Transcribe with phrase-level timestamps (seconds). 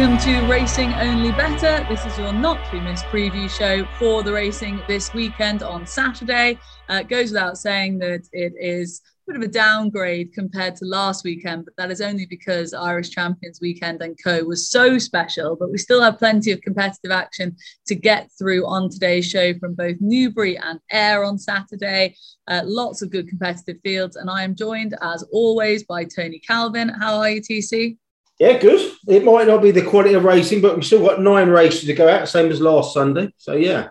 [0.00, 1.86] Welcome to Racing Only Better.
[1.86, 5.86] This is your not to be missed preview show for the racing this weekend on
[5.86, 6.58] Saturday.
[6.88, 10.86] Uh, it goes without saying that it is a bit of a downgrade compared to
[10.86, 15.54] last weekend, but that is only because Irish Champions Weekend and Co was so special.
[15.54, 17.54] But we still have plenty of competitive action
[17.86, 22.16] to get through on today's show from both Newbury and Ayr on Saturday.
[22.48, 26.88] Uh, lots of good competitive fields, and I am joined as always by Tony Calvin.
[26.88, 27.98] How are you, TC?
[28.40, 28.92] Yeah, good.
[29.06, 31.92] It might not be the quality of racing, but we've still got nine races to
[31.92, 33.32] go out, same as last Sunday.
[33.36, 33.88] So yeah.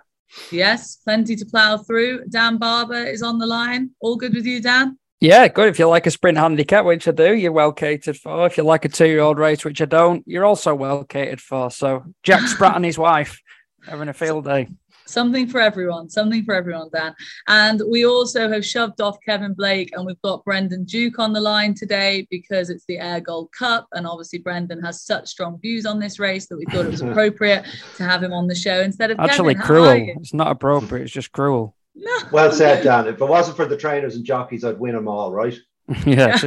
[0.51, 2.25] Yes, plenty to plough through.
[2.29, 3.91] Dan Barber is on the line.
[4.01, 4.97] All good with you, Dan?
[5.19, 5.67] Yeah, good.
[5.67, 8.47] If you like a sprint handicap, which I do, you're well catered for.
[8.47, 11.69] If you like a two-year-old race, which I don't, you're also well catered for.
[11.69, 13.39] So Jack Spratt and his wife
[13.85, 14.67] having a field day
[15.09, 17.15] something for everyone, something for everyone, Dan.
[17.47, 21.41] And we also have shoved off Kevin Blake and we've got Brendan Duke on the
[21.41, 23.87] line today because it's the Ayr Gold Cup.
[23.93, 27.01] And obviously, Brendan has such strong views on this race that we thought it was
[27.09, 27.65] appropriate
[27.97, 29.67] to have him on the show instead of actually Kevin.
[29.67, 30.15] cruel.
[30.21, 31.75] It's not appropriate, it's just cruel.
[31.95, 32.17] No.
[32.31, 33.07] Well said, Dan.
[33.09, 35.57] If it wasn't for the trainers and jockeys, I'd win them all, right?
[36.05, 36.37] yeah,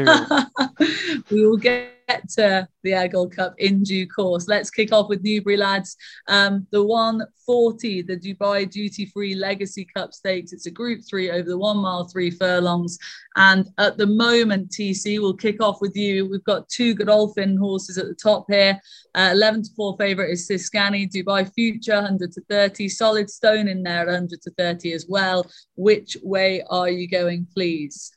[1.30, 1.92] we will get
[2.28, 4.48] to the Ayr Gold Cup in due course.
[4.48, 5.96] Let's kick off with Newbury lads.
[6.28, 10.52] Um, the 140, the Dubai Duty Free Legacy Cup Stakes.
[10.52, 12.98] It's a Group Three over the one mile three furlongs.
[13.36, 16.28] And at the moment, TC, we'll kick off with you.
[16.28, 18.80] We've got two Godolphin horses at the top here.
[19.14, 22.88] Uh, 11 to 4 favourite is Siskany, Dubai Future, 100 to 30.
[22.88, 25.50] Solid Stone in there, 100 to 30 as well.
[25.76, 28.12] Which way are you going, please?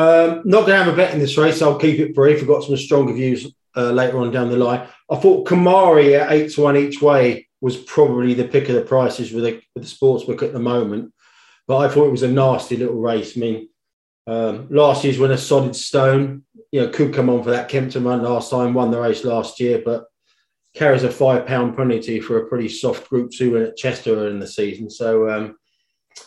[0.00, 1.60] Um, not going to have a bet in this race.
[1.60, 2.38] I'll keep it brief.
[2.38, 4.88] We've got some stronger views uh, later on down the line.
[5.10, 8.80] I thought Kamari at eight to one each way was probably the pick of the
[8.80, 11.12] prices with the, with the sports book at the moment.
[11.66, 13.36] But I thought it was a nasty little race.
[13.36, 13.68] I mean,
[14.26, 18.22] um, last year's winner, Solid Stone, you know, could come on for that Kempton run
[18.22, 20.06] last time, won the race last year, but
[20.72, 24.38] carries a five pound penalty for a pretty soft Group Two win at Chester in
[24.38, 24.88] the season.
[24.88, 25.58] So, um,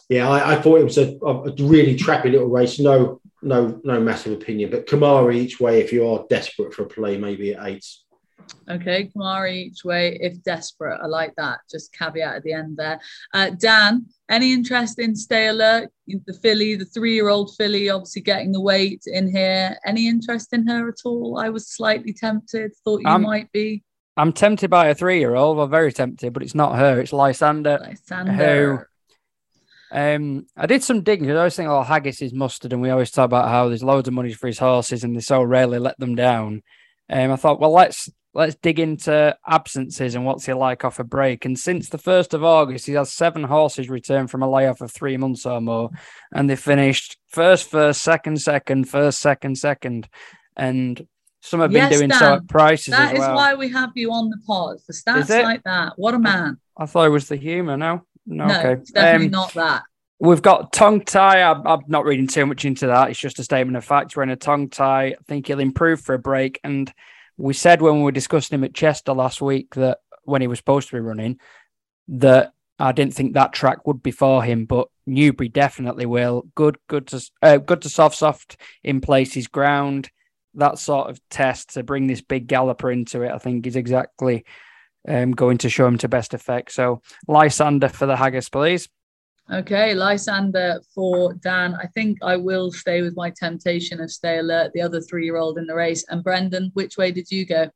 [0.10, 2.80] yeah, I, I, thought it was a, a really trappy little race.
[2.80, 6.88] No no no massive opinion, but Kamari each way if you are desperate for a
[6.88, 7.86] play, maybe at eight.
[8.70, 11.00] Okay, Kamari each way if desperate.
[11.02, 11.60] I like that.
[11.70, 13.00] Just caveat at the end there.
[13.34, 18.62] Uh, Dan, any interest in Stay Alert, the filly, the three-year-old filly, obviously getting the
[18.62, 19.78] weight in here.
[19.86, 21.38] Any interest in her at all?
[21.38, 22.74] I was slightly tempted.
[22.84, 23.84] Thought you um, might be.
[24.16, 25.60] I'm tempted by a three-year-old.
[25.60, 27.00] I'm very tempted, but it's not her.
[27.00, 28.34] It's Lysander, Lysander.
[28.34, 28.86] who
[29.94, 31.28] um, I did some digging.
[31.28, 33.84] Because I always think, oh, Haggis is mustard, and we always talk about how there's
[33.84, 36.64] loads of money for his horses, and they so rarely let them down.
[37.10, 41.04] Um, I thought, well, let's let's dig into absences and what's he like off a
[41.04, 41.46] break.
[41.46, 44.92] And since the first of August, he has seven horses returned from a layoff of
[44.92, 45.92] three months or more,
[46.32, 50.10] and they finished first, first, second, second, first, second, second,
[50.58, 51.06] and
[51.42, 52.94] some have been yes, doing Dan, so at prices.
[52.94, 53.36] That is well.
[53.36, 55.94] why we have you on the pod for stats like that.
[55.98, 56.58] What a man!
[56.76, 57.78] I thought it was the humour.
[57.78, 58.06] No.
[58.26, 58.74] No, no okay.
[58.74, 59.84] it's definitely um, not that.
[60.20, 61.42] We've got tongue tie.
[61.42, 63.10] I'm, I'm, not reading too much into that.
[63.10, 64.16] It's just a statement of fact.
[64.16, 65.08] We're in a tongue tie.
[65.08, 66.60] I think he'll improve for a break.
[66.64, 66.92] And
[67.38, 70.60] we said when we were discussing him at Chester last week that when he was
[70.60, 71.40] supposed to be running,
[72.08, 76.46] that I didn't think that track would be for him, but Newbury definitely will.
[76.56, 80.10] Good, good to uh, good to soft, soft in places ground.
[80.56, 84.46] That sort of test to bring this big galloper into it, I think, is exactly
[85.08, 86.72] um, going to show him to best effect.
[86.72, 88.90] So Lysander for the Haggis, please.
[89.52, 91.76] Okay, Lysander for Dan.
[91.76, 95.36] I think I will stay with my temptation of stay alert, the other three year
[95.36, 96.06] old in the race.
[96.10, 97.70] And Brendan, which way did you go?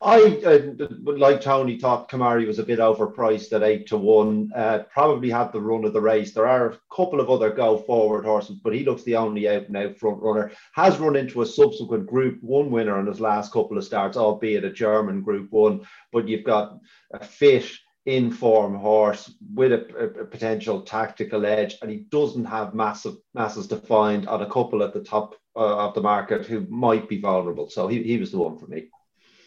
[0.00, 4.52] I, uh, like Tony, thought Kamari was a bit overpriced at eight to one.
[4.54, 6.32] Uh, probably had the run of the race.
[6.32, 9.66] There are a couple of other go forward horses, but he looks the only out
[9.66, 10.52] and out front runner.
[10.74, 14.64] Has run into a subsequent Group One winner in his last couple of starts, albeit
[14.64, 15.84] a German Group One.
[16.12, 16.78] But you've got
[17.12, 17.68] a fit,
[18.08, 23.14] in form horse with a, a, a, potential tactical edge, and he doesn't have massive
[23.34, 27.06] masses to find on a couple at the top uh, of the market who might
[27.06, 27.68] be vulnerable.
[27.68, 28.88] So he, he was the one for me.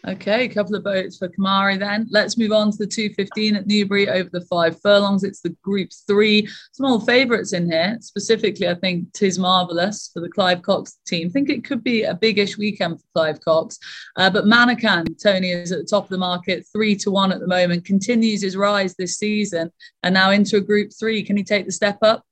[0.06, 2.08] Okay, a couple of boats for Kamari then.
[2.10, 5.22] Let's move on to the 215 at Newbury over the five furlongs.
[5.22, 6.48] It's the Group Three.
[6.72, 7.98] Small favourites in here.
[8.00, 11.28] Specifically, I think Tis Marvellous for the Clive Cox team.
[11.28, 13.78] I think it could be a biggish weekend for Clive Cox.
[14.16, 17.38] Uh, but Manukyan, Tony, is at the top of the market, three to one at
[17.38, 19.70] the moment, continues his rise this season
[20.02, 21.22] and now into a Group Three.
[21.22, 22.24] Can he take the step up?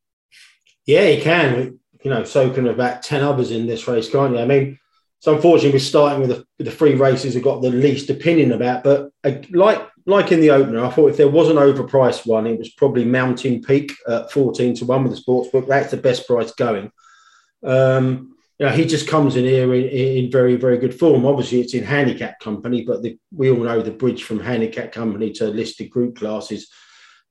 [0.86, 1.78] Yeah, he can.
[2.02, 4.40] You know, so can about 10 others in this race, can't you?
[4.40, 4.80] I mean,
[5.20, 8.82] so unfortunately, we're starting with the, the three races I've got the least opinion about.
[8.82, 12.46] But uh, like like in the opener, I thought if there was an overpriced one,
[12.46, 15.68] it was probably Mountain Peak at 14 to 1 with the sports book.
[15.68, 16.90] That's the best price going.
[17.62, 21.26] Um, you know, he just comes in here in, in very, very good form.
[21.26, 25.32] Obviously, it's in handicap company, but the, we all know the bridge from handicap company
[25.32, 26.70] to listed group classes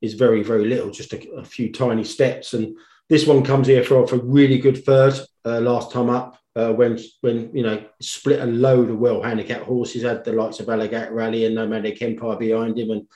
[0.02, 2.54] is very, very little, just a, a few tiny steps.
[2.54, 2.78] And
[3.10, 6.74] this one comes here for, for a really good third uh, last time up uh,
[6.74, 10.70] when when you know split a load of well handicapped horses, had the likes of
[10.70, 13.08] Alligator Rally and Nomadic Empire behind him, and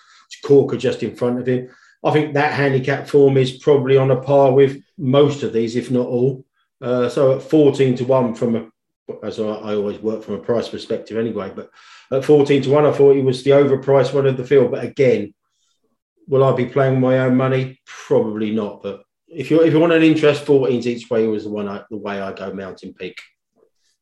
[0.43, 1.69] Corker just in front of him.
[2.03, 5.89] I think that handicap form is probably on a par with most of these, if
[5.89, 6.45] not all.
[6.81, 8.69] Uh, so at 14 to 1 from a
[9.23, 11.69] as I, I, always work from a price perspective anyway, but
[12.11, 14.71] at 14 to 1, I thought he was the overpriced one of the field.
[14.71, 15.33] But again,
[16.27, 17.81] will I be playing my own money?
[17.85, 18.81] Probably not.
[18.81, 19.03] But
[19.35, 21.97] if you if you want an interest, 14s each way was the one I, the
[21.97, 23.17] way I go Mountain Peak.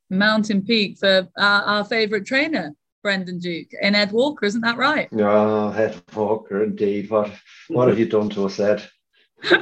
[0.10, 5.08] Mountain Peak for our, our favourite trainer, Brendan Duke, and Ed Walker, isn't that right?
[5.14, 7.10] Oh, Ed Walker, indeed.
[7.10, 7.32] What
[7.70, 8.88] what have you done to us, Ed?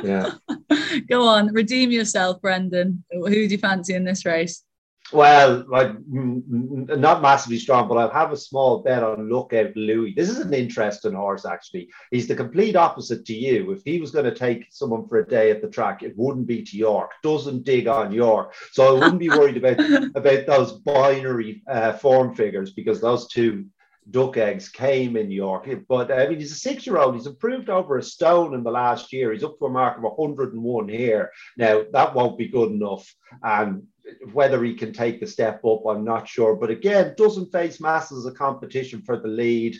[0.04, 0.31] Yeah.
[1.10, 3.04] Go on, redeem yourself, Brendan.
[3.12, 4.63] Who do you fancy in this race?
[5.11, 9.29] Well, like mm, mm, mm, not massively strong, but I'll have a small bet on
[9.29, 10.13] Lookout Louis.
[10.13, 11.89] This is an interesting horse, actually.
[12.11, 13.71] He's the complete opposite to you.
[13.71, 16.47] If he was going to take someone for a day at the track, it wouldn't
[16.47, 17.11] be to York.
[17.23, 19.79] Doesn't dig on York, so I wouldn't be worried about
[20.15, 23.65] about those binary uh, form figures because those two
[24.11, 25.67] duck eggs came in York.
[25.88, 27.15] But I mean, he's a six year old.
[27.15, 29.31] He's improved over a stone in the last year.
[29.31, 31.31] He's up to a mark of 101 here.
[31.57, 33.13] Now, that won't be good enough.
[33.44, 33.88] And
[34.33, 36.56] whether he can take the step up, I'm not sure.
[36.56, 39.77] But again, doesn't face masses of competition for the lead.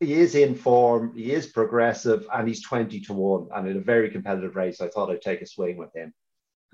[0.00, 3.48] He is in form, he is progressive, and he's 20 to 1.
[3.54, 6.14] And in a very competitive race, I thought I'd take a swing with him.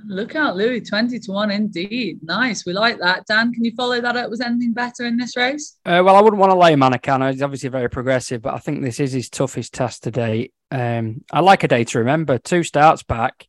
[0.05, 2.21] Look out, Louis, 20 to 1 indeed.
[2.23, 2.67] Nice.
[2.67, 3.27] We like that.
[3.27, 4.29] Dan, can you follow that up?
[4.29, 5.79] Was anything better in this race?
[5.87, 7.33] Uh, well, I wouldn't want to lay Manacano.
[7.33, 10.51] He's obviously very progressive, but I think this is his toughest test today.
[10.71, 12.39] Um, I like a day to remember.
[12.39, 13.47] Two starts back.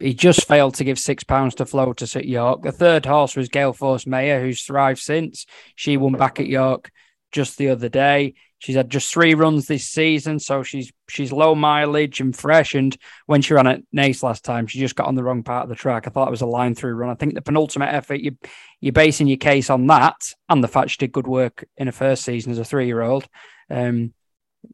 [0.00, 2.62] He just failed to give six pounds to Flotus at York.
[2.62, 5.44] The third horse was Gale Force Maya, who's thrived since.
[5.74, 6.92] She won back at York
[7.32, 8.34] just the other day.
[8.60, 12.74] She's had just three runs this season, so she's she's low mileage and fresh.
[12.74, 12.96] And
[13.26, 15.68] when she ran at Naas last time, she just got on the wrong part of
[15.68, 16.06] the track.
[16.06, 17.10] I thought it was a line through run.
[17.10, 18.36] I think the penultimate effort, you
[18.80, 21.92] you're basing your case on that and the fact she did good work in her
[21.92, 23.28] first season as a three year old.
[23.70, 24.12] Um,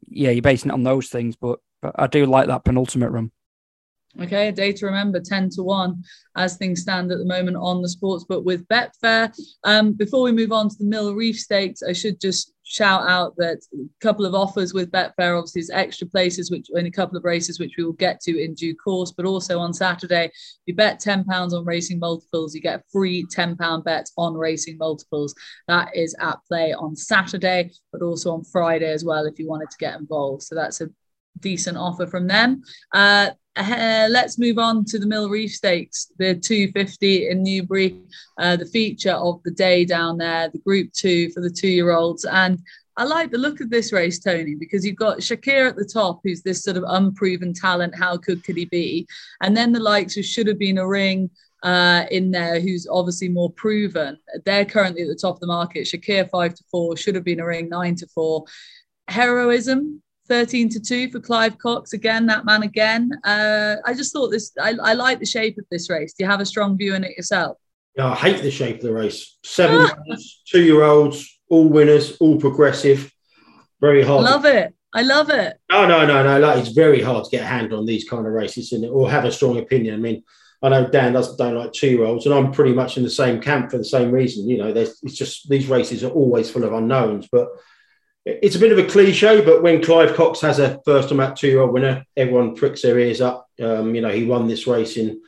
[0.07, 3.31] yeah, you're basing it on those things, but but I do like that penultimate run.
[4.21, 6.01] Okay, a day to remember 10 to 1
[6.37, 9.33] as things stand at the moment on the sports book with Betfair.
[9.65, 13.35] Um, before we move on to the Mill Reef Stakes, I should just shout out
[13.37, 17.17] that a couple of offers with Betfair obviously is extra places, which in a couple
[17.17, 19.11] of races, which we will get to in due course.
[19.11, 20.31] But also on Saturday,
[20.65, 25.35] you bet £10 on racing multiples, you get free £10 bet on racing multiples.
[25.67, 29.71] That is at play on Saturday, but also on Friday as well if you wanted
[29.71, 30.43] to get involved.
[30.43, 30.89] So that's a
[31.41, 32.63] decent offer from them.
[32.93, 37.99] Uh, uh, let's move on to the Mill Reef Stakes, the 250 in Newbury,
[38.37, 42.59] uh, the feature of the day down there, the Group Two for the two-year-olds, and
[42.97, 46.21] I like the look of this race, Tony, because you've got Shakir at the top,
[46.23, 47.93] who's this sort of unproven talent.
[47.93, 49.05] How good could he be?
[49.41, 51.29] And then the likes who Shouldvebeenaring
[51.63, 54.17] uh, in there, who's obviously more proven.
[54.45, 55.87] They're currently at the top of the market.
[55.87, 58.45] Shakir five to four Shouldvebeenaring nine to four.
[59.09, 63.11] Heroism 13 to 2 for Clive Cox again, that man again.
[63.23, 66.13] Uh, I just thought this, I, I like the shape of this race.
[66.13, 67.57] Do you have a strong view in it yourself?
[67.95, 69.37] Yeah, I hate the shape of the race.
[69.43, 69.87] Seven
[70.47, 73.11] two year olds, all winners, all progressive.
[73.79, 74.23] Very hard.
[74.23, 74.73] Love it.
[74.93, 75.57] I love it.
[75.71, 76.39] No, no, no, no.
[76.39, 79.09] Like it's very hard to get a hand on these kind of races and or
[79.09, 79.95] have a strong opinion.
[79.95, 80.23] I mean,
[80.61, 83.09] I know Dan doesn't don't like two year olds, and I'm pretty much in the
[83.09, 84.49] same camp for the same reason.
[84.49, 87.49] You know, there's it's just these races are always full of unknowns, but
[88.25, 91.35] it's a bit of a cliche, but when Clive Cox has a first time at
[91.35, 93.47] two year old winner, everyone pricks their ears up.
[93.61, 95.21] Um, you know, he won this race in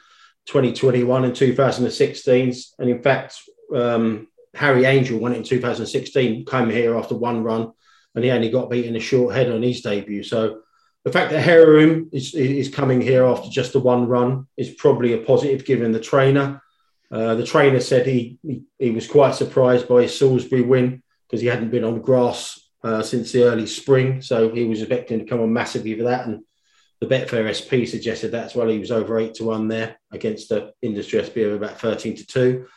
[0.47, 2.53] 2021 and 2016.
[2.79, 3.39] And in fact,
[3.75, 7.71] um, Harry Angel won it in 2016, came here after one run,
[8.15, 10.23] and he only got beaten a short head on his debut.
[10.23, 10.61] So
[11.03, 15.13] the fact that Heroism is, is coming here after just the one run is probably
[15.13, 16.63] a positive given the trainer.
[17.11, 21.41] Uh, the trainer said he, he, he was quite surprised by his Salisbury win because
[21.41, 24.21] he hadn't been on grass uh, since the early spring.
[24.21, 26.27] So he was expecting to come on massively for that.
[26.27, 26.43] And
[26.99, 28.67] the Betfair SP suggested that as well.
[28.67, 32.25] He was over eight to one there against the industry SP of about 13 to
[32.25, 32.67] two.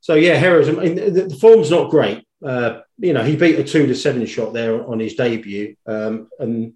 [0.00, 0.78] So yeah, heroism.
[0.78, 2.24] Mean, the, the, form's not great.
[2.44, 5.76] Uh, you know, he beat a two to seven shot there on his debut.
[5.86, 6.74] Um, and,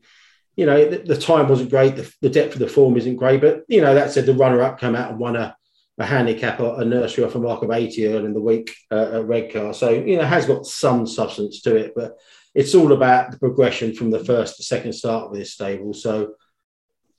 [0.56, 1.96] you know, the, the time wasn't great.
[1.96, 3.40] The, the, depth of the form isn't great.
[3.40, 5.56] But, you know, that said, the runner up came out and won a,
[5.98, 9.12] a handicap, a, a nursery off a mark of 80 early in the week uh,
[9.14, 9.72] at Redcar.
[9.72, 11.92] So, you know, has got some substance to it.
[11.94, 12.16] But
[12.54, 15.94] it's all about the progression from the first to second start with this stable.
[15.94, 16.35] So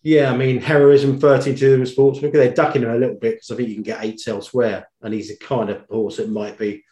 [0.03, 2.33] Yeah, I mean, heroism 13 to the sportsbook.
[2.33, 4.89] They're ducking him a little bit because I think you can get eights elsewhere.
[5.01, 6.83] And he's a kind of horse that might be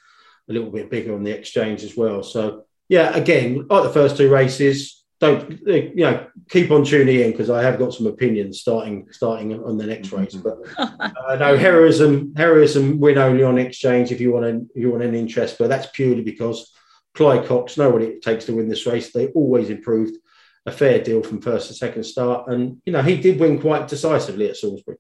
[0.49, 2.23] a little bit bigger on the exchange as well.
[2.23, 7.31] So, yeah, again, like the first two races, don't you know keep on tuning in
[7.31, 10.33] because I have got some opinions starting starting on the next race.
[10.33, 15.03] But uh, no heroism heroism win only on exchange if you want an you want
[15.03, 16.73] an interest, but that's purely because
[17.13, 19.11] Clive Cox know what it takes to win this race.
[19.11, 20.17] They always improved
[20.65, 23.87] a fair deal from first to second start, and you know he did win quite
[23.87, 24.97] decisively at Salisbury.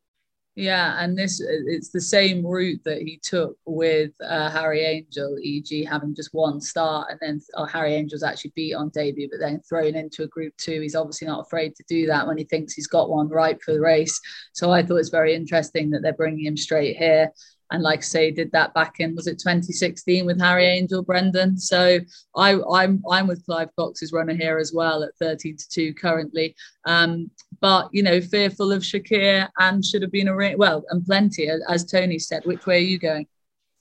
[0.55, 5.85] Yeah, and this it's the same route that he took with uh, Harry Angel, e.g.,
[5.85, 9.61] having just one start, and then oh, Harry Angel's actually beat on debut, but then
[9.61, 10.81] thrown into a Group Two.
[10.81, 13.73] He's obviously not afraid to do that when he thinks he's got one right for
[13.73, 14.19] the race.
[14.51, 17.31] So I thought it's very interesting that they're bringing him straight here
[17.71, 21.57] and like I say, did that back in was it 2016 with Harry Angel, Brendan.
[21.57, 21.99] So
[22.35, 26.55] I, I'm I'm with Clive Cox's runner here as well at 13 to two currently.
[26.85, 31.49] Um, but you know, fearful of Shakir and should have been a well and plenty
[31.49, 32.45] as Tony said.
[32.45, 33.27] Which way are you going?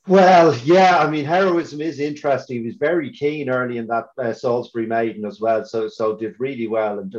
[0.06, 2.60] Well, yeah, I mean, heroism is interesting.
[2.60, 6.34] He was very keen early in that uh, Salisbury maiden as well, so so did
[6.38, 7.14] really well and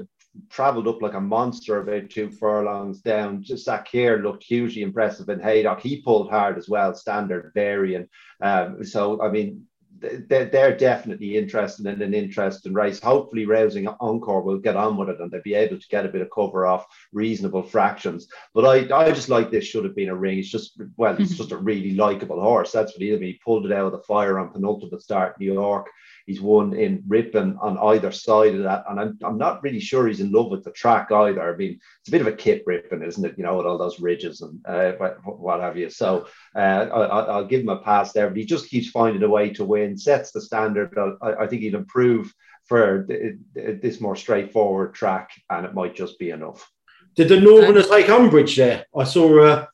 [0.50, 3.44] travelled up like a monster about two furlongs down.
[3.44, 5.82] Just Zakir looked hugely impressive in Haydock.
[5.82, 8.10] He pulled hard as well, standard variant.
[8.42, 9.66] Um, so, I mean,
[10.02, 13.00] they're, they're definitely interested in an interesting race.
[13.00, 16.10] Hopefully, Rousing Encore will get on with it and they'll be able to get a
[16.10, 18.28] bit of cover off reasonable fractions.
[18.54, 20.40] But I, I just like this Shouldvebeenaring.
[20.40, 22.72] It's just, well, it's just a really likable horse.
[22.72, 23.22] That's what he did.
[23.22, 25.88] He pulled it out of the fire on penultimate start New York.
[26.26, 28.84] He's won in Ripon on either side of that.
[28.90, 31.54] And I'm, I'm not really sure he's in love with the track either.
[31.54, 33.36] I mean, it's a bit of a kip Ripon, isn't it?
[33.38, 34.94] You know, with all those ridges and uh,
[35.26, 35.90] what have you.
[35.90, 39.30] So uh, I, will give him a pass there, but he just keeps finding a
[39.30, 40.98] way to win, sets the standard.
[41.22, 42.34] I, I think he'll improve
[42.66, 43.06] for
[43.54, 46.72] this more straightforward track, and it might just be enough.
[47.16, 48.86] Did the Northerners take umbrage there?
[48.96, 49.66] I saw, uh,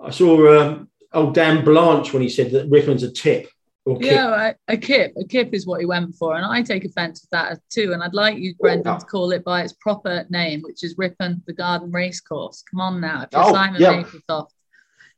[0.00, 3.48] I saw uh, old Dan Blanche when he said that Ripon's a tip.
[3.86, 5.12] Yeah, a kip.
[5.18, 6.36] A kip is what he went for.
[6.36, 7.92] And I take offense with that too.
[7.92, 11.42] And I'd like you, Brendan, to call it by its proper name, which is Ripon
[11.46, 12.64] the Garden Racecourse.
[12.70, 13.22] Come on now.
[13.22, 14.02] If you're oh, Simon yeah.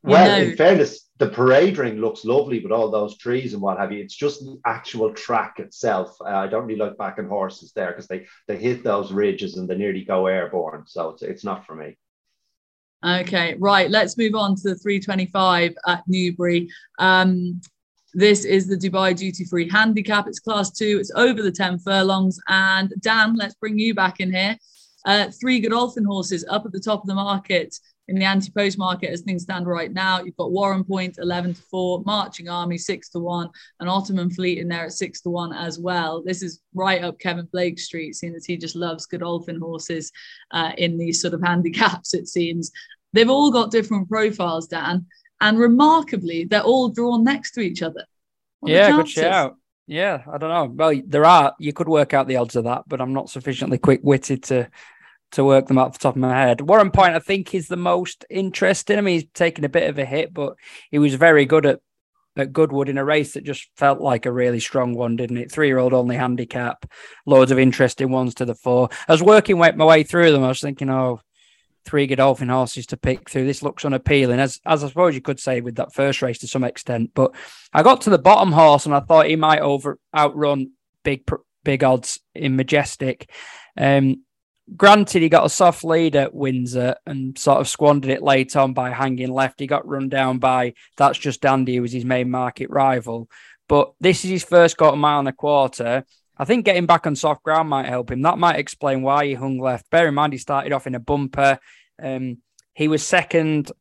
[0.03, 0.45] Well, know.
[0.45, 4.03] in fairness, the parade ring looks lovely with all those trees and what have you.
[4.03, 6.17] It's just the actual track itself.
[6.21, 9.69] Uh, I don't really like backing horses there because they they hit those ridges and
[9.69, 10.85] they nearly go airborne.
[10.87, 11.97] So it's, it's not for me.
[13.05, 13.91] Okay, right.
[13.91, 16.69] Let's move on to the 325 at Newbury.
[16.99, 17.61] Um,
[18.17, 20.27] this is the Dubai Duty Free Handicap.
[20.27, 20.97] It's class two.
[20.99, 22.41] It's over the 10 furlongs.
[22.49, 24.57] And Dan, let's bring you back in here.
[25.05, 29.11] Uh, three Godolphin horses up at the top of the market in the anti-post market
[29.11, 30.23] as things stand right now.
[30.23, 34.61] You've got Warren Point 11 to 4, Marching Army 6 to 1, and Ottoman Fleet
[34.61, 36.23] in there at 6 to 1 as well.
[36.25, 40.11] This is right up Kevin Blake Street, seeing as he just loves Godolphin horses
[40.53, 42.73] uh, in these sort of handicaps, it seems.
[43.13, 45.05] They've all got different profiles, Dan.
[45.41, 48.05] And remarkably, they're all drawn next to each other.
[48.61, 49.57] What yeah, good shout.
[49.87, 50.73] Yeah, I don't know.
[50.75, 51.55] Well, there are.
[51.59, 54.69] You could work out the odds of that, but I'm not sufficiently quick witted to
[55.33, 56.61] to work them out off the top of my head.
[56.61, 58.97] Warren Point, I think, is the most interesting.
[58.97, 60.55] I mean, he's taken a bit of a hit, but
[60.91, 61.81] he was very good at
[62.37, 65.51] at Goodwood in a race that just felt like a really strong one, didn't it?
[65.51, 66.85] Three year old only handicap,
[67.25, 68.89] loads of interesting ones to the fore.
[69.09, 70.45] I was working my way through them.
[70.45, 71.21] I was thinking, oh,
[71.87, 73.47] three Godolphin horses to pick through.
[73.47, 76.49] This looks unappealing, as as I suppose you could say with that first race to
[76.49, 77.13] some extent.
[77.15, 77.35] But
[77.73, 81.29] I got to the bottom horse and I thought he might over outrun big
[81.65, 83.31] big odds in Majestic.
[83.77, 84.25] Um,
[84.77, 88.73] granted, he got a soft lead at Windsor and sort of squandered it late on
[88.75, 89.61] by hanging left.
[89.61, 93.31] He got run down by that's just Dandy, who was his main market rival.
[93.69, 96.05] But this is his first quarter mile and a quarter.
[96.39, 98.23] I think getting back on soft ground might help him.
[98.23, 99.89] That might explain why he hung left.
[99.91, 101.59] Bear in mind, he started off in a bumper.
[102.03, 102.39] Um,
[102.75, 103.73] he was second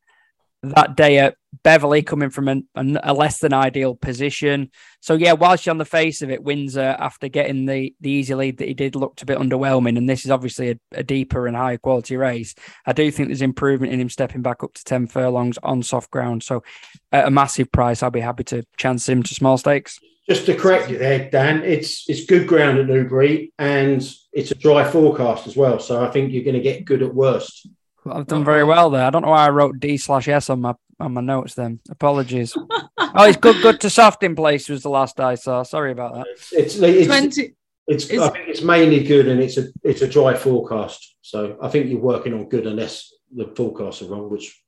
[0.73, 4.71] that day at Beverley, coming from a, a, less than ideal position.
[4.99, 8.35] So yeah, whilst you're on the face of it, Windsor after getting the the easy
[8.35, 11.47] lead that he did looked a bit underwhelming, and this is obviously a, a deeper
[11.47, 12.55] and higher quality race.
[12.85, 16.11] I do think there's improvement in him stepping back up to ten furlongs on soft
[16.11, 16.43] ground.
[16.43, 16.63] So
[17.11, 19.99] at a massive price, I'll be happy to chance him to small stakes.
[20.27, 24.01] Just to correct you there, Dan, it's it's good ground at Newbury and
[24.33, 25.79] it's a dry forecast as well.
[25.79, 27.67] So I think you're going to get good at worst.
[28.05, 29.03] Well, I've done very well there.
[29.03, 31.55] I don't know why I wrote D slash S on my on my notes.
[31.55, 32.55] Then apologies.
[32.55, 33.61] oh, it's good.
[33.63, 35.63] Good to soft in place was the last I saw.
[35.63, 36.27] Sorry about that.
[36.51, 37.55] It's it's, 20,
[37.87, 41.15] it's, it's I think it's mainly good and it's a it's a dry forecast.
[41.21, 44.61] So I think you're working on good unless the forecasts are wrong, which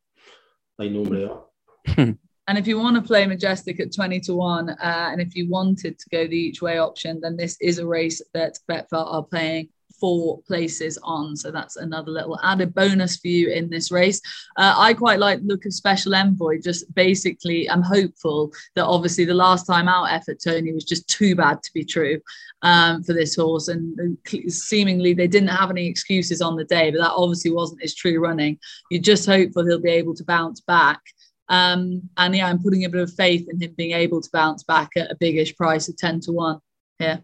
[0.79, 2.15] they normally are.
[2.49, 5.49] And if you want to play Majestic at 20 to 1, uh, and if you
[5.49, 9.25] wanted to go the each way option, then this is a race that Betfair are
[9.25, 9.67] paying
[9.99, 11.35] four places on.
[11.35, 14.21] So that's another little added bonus for you in this race.
[14.57, 16.59] Uh, I quite like look of Special Envoy.
[16.61, 21.35] Just basically, I'm hopeful that obviously the last time out effort, Tony, was just too
[21.35, 22.19] bad to be true
[22.61, 23.67] um, for this horse.
[23.67, 27.95] And seemingly they didn't have any excuses on the day, but that obviously wasn't his
[27.95, 28.59] true running.
[28.89, 31.01] You're just hopeful he'll be able to bounce back.
[31.49, 34.63] Um, and yeah, I'm putting a bit of faith in him being able to bounce
[34.63, 36.59] back at a biggish price of 10 to 1
[36.99, 37.21] here.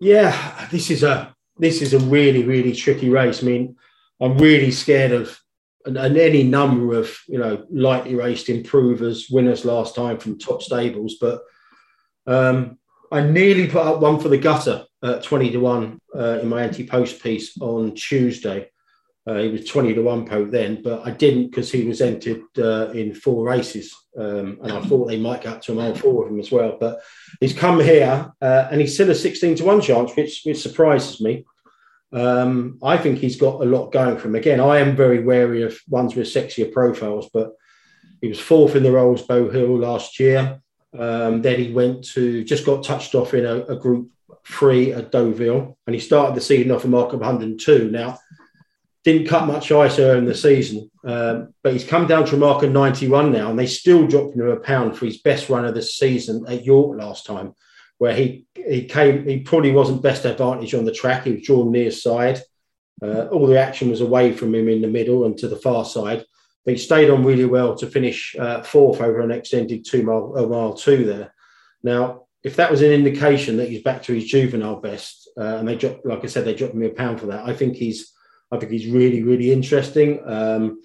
[0.00, 3.42] Yeah, this is a this is a really, really tricky race.
[3.42, 3.76] I mean,
[4.20, 5.38] I'm really scared of
[5.84, 10.62] and, and any number of, you know, lightly raced improvers, winners last time from top
[10.62, 11.42] stables, but
[12.26, 12.78] um,
[13.10, 16.62] I nearly put up one for the gutter at 20 to 1 uh, in my
[16.62, 18.70] anti post piece on Tuesday.
[19.26, 22.42] Uh, he was 20 to 1 poke then, but I didn't because he was entered
[22.58, 23.94] uh, in four races.
[24.18, 26.50] Um, and I thought they might get up to a mile four of him as
[26.50, 26.76] well.
[26.78, 27.00] But
[27.40, 31.20] he's come here uh, and he's still a 16 to 1 chance, which, which surprises
[31.20, 31.44] me.
[32.12, 34.34] Um, I think he's got a lot going for him.
[34.34, 37.52] Again, I am very wary of ones with sexier profiles, but
[38.20, 40.60] he was fourth in the Rolls Bow Hill last year.
[40.98, 44.10] Um, then he went to, just got touched off in a, a group
[44.46, 47.90] three at Deauville, and he started the season off a mark of 102.
[47.90, 48.18] Now,
[49.12, 52.38] didn't cut much ice early in the season, um, but he's come down to a
[52.38, 55.64] mark of 91 now, and they still dropped him a pound for his best run
[55.64, 57.54] of the season at York last time,
[57.98, 59.26] where he he came.
[59.26, 61.24] He probably wasn't best advantage on the track.
[61.24, 62.42] He was drawn near side.
[63.00, 65.84] Uh, all the action was away from him in the middle and to the far
[65.84, 66.24] side.
[66.64, 70.34] But he stayed on really well to finish uh, fourth over an extended two mile,
[70.36, 71.32] a mile two there.
[71.82, 75.68] Now, if that was an indication that he's back to his juvenile best, uh, and
[75.68, 77.46] they dropped, like I said, they dropped me a pound for that.
[77.46, 78.12] I think he's
[78.50, 80.20] I think he's really, really interesting.
[80.26, 80.80] Um,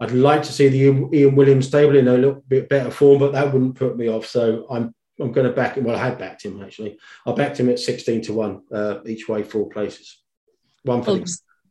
[0.00, 3.32] I'd like to see the Ian Williams stable in a little bit better form, but
[3.32, 4.26] that wouldn't put me off.
[4.26, 5.84] So I'm I'm going to back him.
[5.84, 6.98] Well, I had backed him actually.
[7.26, 10.22] I backed him at 16 to one uh, each way, four places.
[10.84, 11.22] One for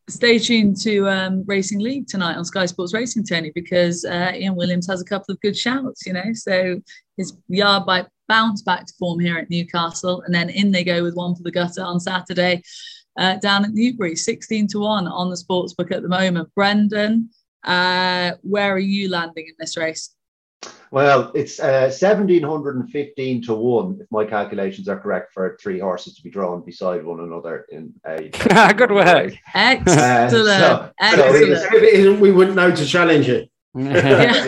[0.08, 4.56] Stay tuned to um, Racing League tonight on Sky Sports Racing, Tony, because uh, Ian
[4.56, 6.06] Williams has a couple of good shouts.
[6.08, 6.82] You know, so
[7.16, 11.04] his yard bike bounce back to form here at Newcastle, and then in they go
[11.04, 12.64] with one for the gutter on Saturday
[13.18, 16.54] uh, down at Newbury, 16 to 1 on the sports book at the moment.
[16.56, 17.30] Brendan,
[17.64, 20.16] uh, where are you landing in this race?
[20.92, 26.24] Well, it's uh, 1715 to 1, if my calculations are correct, for three horses to
[26.24, 28.30] be drawn beside one another in a.
[28.74, 29.34] Good work.
[29.54, 29.90] Excellent.
[30.00, 31.58] Uh, so, Excellent.
[31.60, 33.52] So if we wouldn't know to challenge it.
[33.76, 34.46] yeah.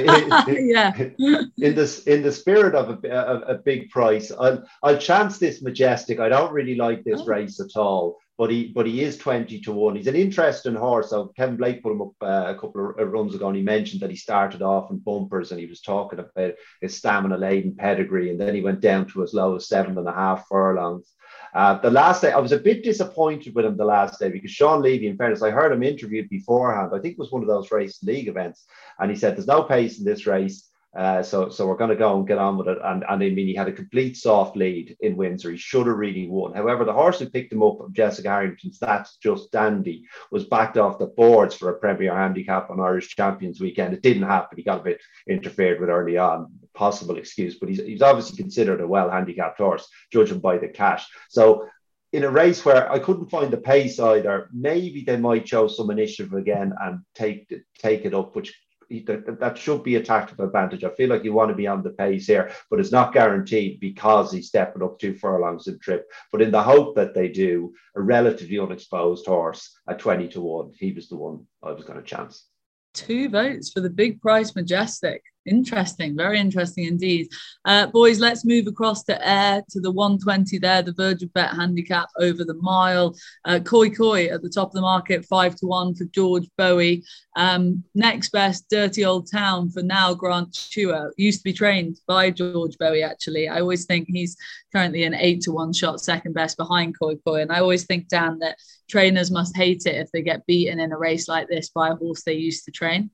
[0.47, 0.93] yeah.
[1.59, 5.61] in this in the spirit of a, a, a, big price, I'll, I'll chance this
[5.61, 6.19] majestic.
[6.19, 7.25] I don't really like this oh.
[7.25, 9.95] race at all but he but he is 20 to 1.
[9.95, 11.09] He's an interesting horse.
[11.09, 14.01] So Kevin Blake put him up uh, a couple of runs ago and he mentioned
[14.01, 18.31] that he started off in bumpers and he was talking about his stamina laden pedigree
[18.31, 21.13] and then he went down to as low as seven and a half furlongs.
[21.53, 24.51] Uh, the last day, I was a bit disappointed with him the last day because
[24.51, 26.91] Sean Levey, in fairness, I heard him interviewed beforehand.
[26.93, 28.65] I think it was one of those race league events.
[28.99, 30.70] And he said, There's no pace in this race.
[30.93, 32.77] Uh, so, so we're going to go and get on with it.
[32.83, 35.51] And, and I mean, he had a complete soft lead in Windsor.
[35.51, 36.53] He should have really won.
[36.53, 40.99] However, the horse who picked him up, Jessica Harrington's That's Just Dandy, was backed off
[40.99, 43.93] the boards for a Premier Handicap on Irish Champions Weekend.
[43.93, 44.57] It didn't happen.
[44.57, 48.81] He got a bit interfered with early on, possible excuse, but he's, he's obviously considered
[48.81, 51.07] a well handicapped horse, judging by the cash.
[51.29, 51.69] So
[52.11, 55.89] in a race where I couldn't find the pace either, maybe they might show some
[55.89, 58.53] initiative again and take take it up, which
[58.99, 60.83] that, should be a tactical advantage.
[60.83, 63.79] I feel like you want to be on the pace here, but it's not guaranteed
[63.79, 66.07] because he's stepping up two furlongs in trip.
[66.31, 70.73] But in the hope that they do, a relatively unexposed horse at 20 to 1,
[70.77, 72.45] he was the one I was going to chance.
[72.93, 75.23] Two votes for the big price majestic.
[75.47, 77.27] Interesting, very interesting indeed.
[77.65, 82.09] Uh, boys, let's move across to Ayr to the 120 there, the Virgin Bet handicap
[82.19, 83.15] over the mile.
[83.45, 87.03] Uh, Koi Koi at the top of the market, five to one for George Boughey.
[87.35, 91.11] Um, next best, Dirty Old Town for now Grant Tuer.
[91.17, 93.47] Used to be trained by George Boughey, actually.
[93.47, 94.37] I always think he's
[94.71, 97.41] currently an eight to one shot, second best behind Koi Koi.
[97.41, 98.57] And I always think, Dan, that
[98.91, 101.95] trainers must hate it if they get beaten in a race like this by a
[101.95, 103.09] horse they used to train.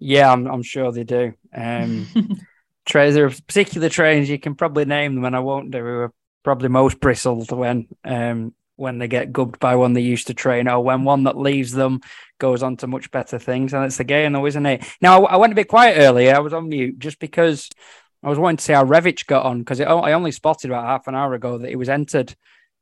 [0.00, 1.34] Yeah, I'm, I'm sure they do.
[1.54, 2.08] Um,
[2.86, 5.78] tra- there are particular trains you can probably name them, and I won't do.
[5.78, 10.26] Who are probably most bristled when um, when they get gubbed by one they used
[10.28, 12.00] to train, or when one that leaves them
[12.38, 13.74] goes on to much better things.
[13.74, 14.84] And it's the game, though, isn't it?
[15.02, 16.34] Now I, I went a bit quiet earlier.
[16.34, 17.68] I was on mute just because
[18.22, 21.06] I was wanting to see how Revich got on because I only spotted about half
[21.06, 22.34] an hour ago that he was entered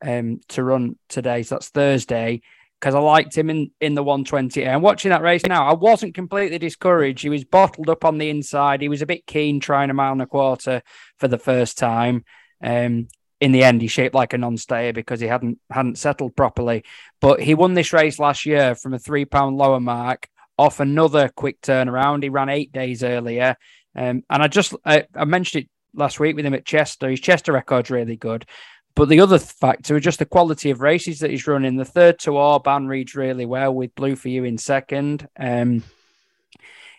[0.02, 1.42] um, to run today.
[1.42, 2.42] So that's Thursday
[2.80, 4.64] because I liked him in, in the 120.
[4.64, 7.22] And watching that race now, I wasn't completely discouraged.
[7.22, 8.80] He was bottled up on the inside.
[8.80, 10.82] He was a bit keen trying a mile and a quarter
[11.18, 12.24] for the first time.
[12.62, 13.08] Um,
[13.40, 16.84] in the end, he shaped like a non-stayer because he hadn't hadn't settled properly.
[17.20, 21.30] But he won this race last year from a three pound lower mark off another
[21.34, 22.22] quick turnaround.
[22.22, 23.56] He ran eight days earlier,
[23.94, 27.08] um, and I just I, I, mentioned it last week with him at Chester.
[27.08, 28.44] His Chester record's really good.
[28.98, 31.76] But the other factor is just the quality of races that he's running.
[31.76, 35.28] The third to Orban reads really well with Blue for You in second.
[35.38, 35.84] Um,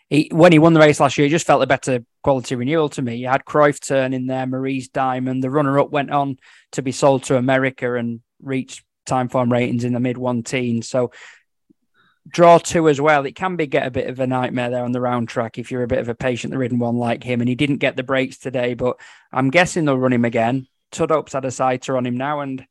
[0.10, 2.88] he, when he won the race last year, he just felt a better quality renewal
[2.88, 3.18] to me.
[3.18, 5.44] You had Cruyff turn in there, Maurice Diamond.
[5.44, 6.38] The runner up went on
[6.72, 10.82] to be sold to America and reached time Timeform ratings in the mid one teen.
[10.82, 11.12] So
[12.30, 13.26] draw two as well.
[13.26, 15.70] It can be get a bit of a nightmare there on the round track if
[15.70, 17.42] you're a bit of a patient ridden one like him.
[17.42, 18.96] And he didn't get the breaks today, but
[19.34, 20.66] I'm guessing they'll run him again.
[20.92, 22.66] Tudhope's had a sighter on him now, and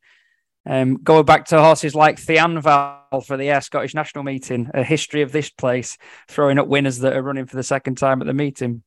[0.65, 5.21] um, going back to horses like Thianval for the Ayr Scottish National Meeting, a history
[5.21, 8.33] of this place, throwing up winners that are running for the second time at the
[8.33, 8.83] meeting.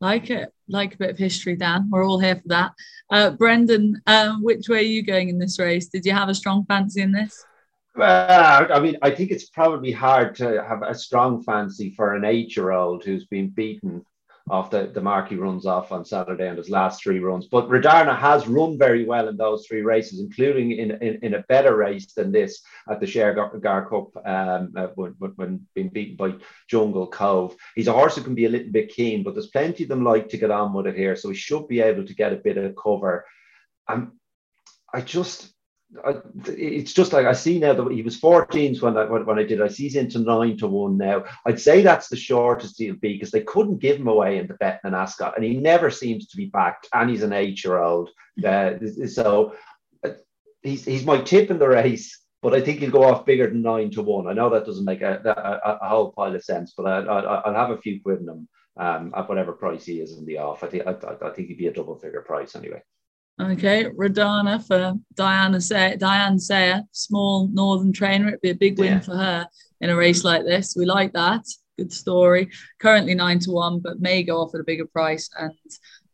[0.00, 1.88] Like it, like a bit of history, Dan.
[1.90, 2.72] We're all here for that.
[3.10, 5.88] Uh, Brendan, um, which way are you going in this race?
[5.88, 7.44] Did you have a strong fancy in this?
[7.94, 12.24] Well, I mean, I think it's probably hard to have a strong fancy for an
[12.24, 14.04] eight-year-old who's been beaten
[14.50, 17.46] off the, the mark he runs off on Saturday and his last three runs.
[17.46, 21.44] But Redarna has run very well in those three races, including in, in, in a
[21.48, 22.60] better race than this
[22.90, 26.34] at the Shergar Cup um, uh, when, when being beaten by
[26.68, 27.54] Jungle Cove.
[27.76, 30.04] He's a horse who can be a little bit keen, but there's plenty of them
[30.04, 31.14] like to get on with it here.
[31.14, 33.24] So he should be able to get a bit of cover.
[33.88, 34.18] Um,
[34.92, 35.52] I just
[36.04, 39.42] I, it's just like I see now that he was 14s when I when I
[39.42, 39.60] did.
[39.60, 41.24] I see he's into nine to one now.
[41.46, 44.54] I'd say that's the shortest he'll be because they couldn't give him away in the
[44.54, 46.88] bet and Ascot, and he never seems to be backed.
[46.94, 48.10] And he's an eight-year-old,
[48.46, 48.74] uh,
[49.08, 49.54] so
[50.04, 50.10] uh,
[50.62, 52.16] he's he's my tip in the race.
[52.42, 54.26] But I think he'll go off bigger than nine to one.
[54.26, 57.48] I know that doesn't make a, a, a whole pile of sense, but I, I,
[57.50, 58.48] will have a few quid in him
[58.78, 60.64] um, at whatever price he is in the off.
[60.64, 62.82] I think I, I think he'd be a double figure price anyway.
[63.40, 68.28] Okay, Redarna for Diana Say Dianne Sayer, small northern trainer.
[68.28, 69.00] It'd be a big win yeah.
[69.00, 69.46] for her
[69.80, 70.74] in a race like this.
[70.76, 71.46] We like that.
[71.78, 72.50] Good story.
[72.80, 75.54] Currently nine to one, but may go off at a bigger price, and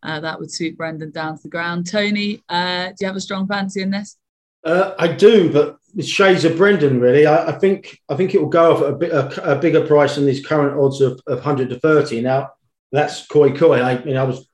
[0.04, 1.90] uh, that would suit Brendan down to the ground.
[1.90, 4.16] Tony, uh, do you have a strong fancy in this?
[4.64, 7.00] Uh, I do, but shades of Brendan.
[7.00, 9.58] Really, I, I, think I think it will go off at a, bit, a, a
[9.58, 12.20] bigger price than these current odds of, of hundred to thirty.
[12.20, 12.50] Now
[12.92, 13.80] that's Koi Koi.
[13.80, 14.46] I, you know, I was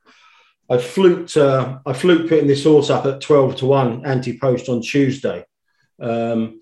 [0.70, 4.80] I fluked uh, I fluked putting this horse up at 12 to 1 anti-post on
[4.80, 5.44] Tuesday.
[6.00, 6.60] Um,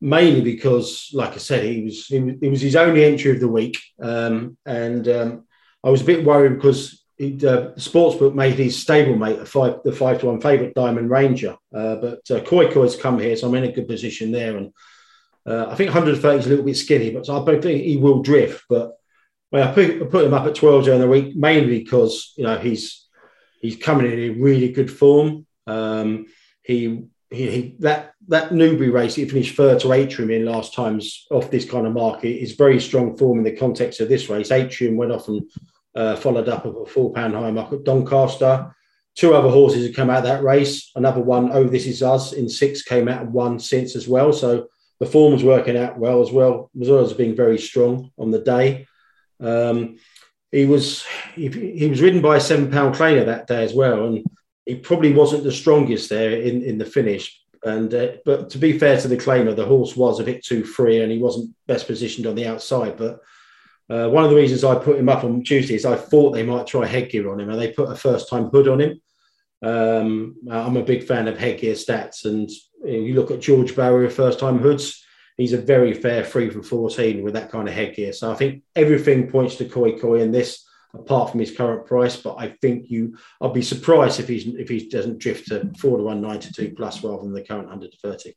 [0.00, 3.78] mainly because, like I said, he was he, was his only entry of the week.
[4.00, 5.46] Um, and um,
[5.82, 9.92] I was a bit worried because he, uh, sportsbook made his stablemate a five, the
[9.92, 11.56] five to one favourite Diamond Ranger.
[11.74, 14.56] Uh, but uh, Koi Koi's come here, so I'm in a good position there.
[14.56, 14.72] And
[15.46, 18.22] uh, I think 130 is a little bit skinny, but I don't think he will
[18.22, 18.64] drift.
[18.68, 18.92] But
[19.54, 22.42] well, I put, I put him up at 12 during the week, mainly because you
[22.42, 23.06] know he's
[23.60, 25.46] he's coming in in really good form.
[25.68, 26.26] Um,
[26.64, 31.26] he, he, he, that that Newbury race he finished third to Atrium in last times
[31.30, 34.50] off this kind of market is very strong form in the context of this race.
[34.50, 35.48] Atrium went off and
[35.94, 38.74] uh, followed up a four pound high mark at Doncaster.
[39.14, 40.90] Two other horses have come out of that race.
[40.96, 44.32] Another one, Oh This Is Us, in six came out and won since as well.
[44.32, 44.66] So
[44.98, 48.88] the form was working out well as well, as being very strong on the day.
[49.44, 49.98] Um,
[50.50, 51.04] he was
[51.34, 54.24] he, he, was ridden by a seven pound trainer that day as well, and
[54.64, 57.40] he probably wasn't the strongest there in, in the finish.
[57.64, 60.64] And uh, but to be fair to the claimer, the horse was a bit too
[60.64, 62.96] free and he wasn't best positioned on the outside.
[62.96, 63.20] But
[63.90, 66.42] uh, one of the reasons I put him up on Tuesday is I thought they
[66.42, 69.00] might try headgear on him, and they put a first time hood on him.
[69.62, 72.50] Um, I'm a big fan of headgear stats, and
[72.84, 75.03] you look at George Boughey first time hoods
[75.36, 78.12] he's a very fair three from 14 with that kind of headgear.
[78.12, 82.16] So I think everything points to Koi Koi in this, apart from his current price.
[82.16, 85.98] But I think you, I'd be surprised if he's if he doesn't drift to four
[85.98, 88.36] to one ninety two plus rather than the current hundred to thirty.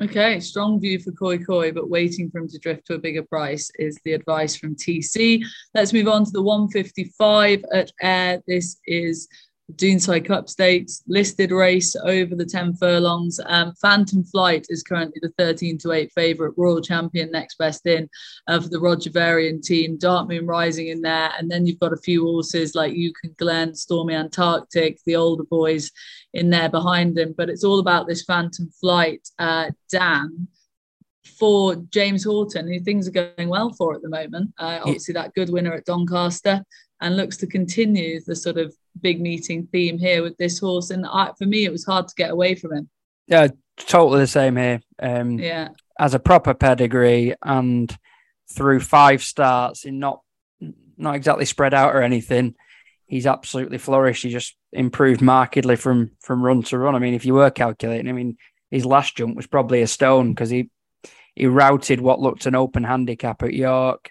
[0.00, 3.22] Okay, strong view for Koi Koi, but waiting for him to drift to a bigger
[3.22, 5.44] price is the advice from TC.
[5.74, 8.42] Let's move on to the 155 at Ayr.
[8.46, 9.28] This is
[9.76, 13.40] Doonside Cup Stakes listed race over the 10 furlongs.
[13.46, 18.08] Um, Phantom Flight is currently the 13 to 8 favourite, Royal Champion next best in
[18.48, 19.98] uh, for the Roger Varian team.
[19.98, 21.30] Dark Moon Rising in there.
[21.38, 25.90] And then you've got a few horses like Euchen Glen, Stormy Antarctic, the older boys
[26.34, 27.34] in there behind him.
[27.36, 29.28] But it's all about this Phantom Flight.
[29.38, 30.48] Uh, Dan,
[31.38, 34.52] for James Horton, who things are going well for at the moment.
[34.58, 36.64] Uh, obviously, that good winner at Doncaster
[37.00, 40.90] and looks to continue the sort of big meeting theme here with this horse.
[40.90, 42.90] And I, for me, it was hard to get away from him.
[43.26, 44.80] Yeah, totally the same here.
[45.00, 47.96] Um, yeah, as a proper pedigree and
[48.50, 50.20] through five starts in not
[50.96, 52.54] not exactly spread out or anything,
[53.06, 54.22] he's absolutely flourished.
[54.22, 56.94] He just improved markedly from from run to run.
[56.94, 58.36] I mean, if you were calculating, I mean,
[58.70, 60.70] his last jump was probably a stone because he
[61.34, 64.10] he routed what looked an open handicap at York.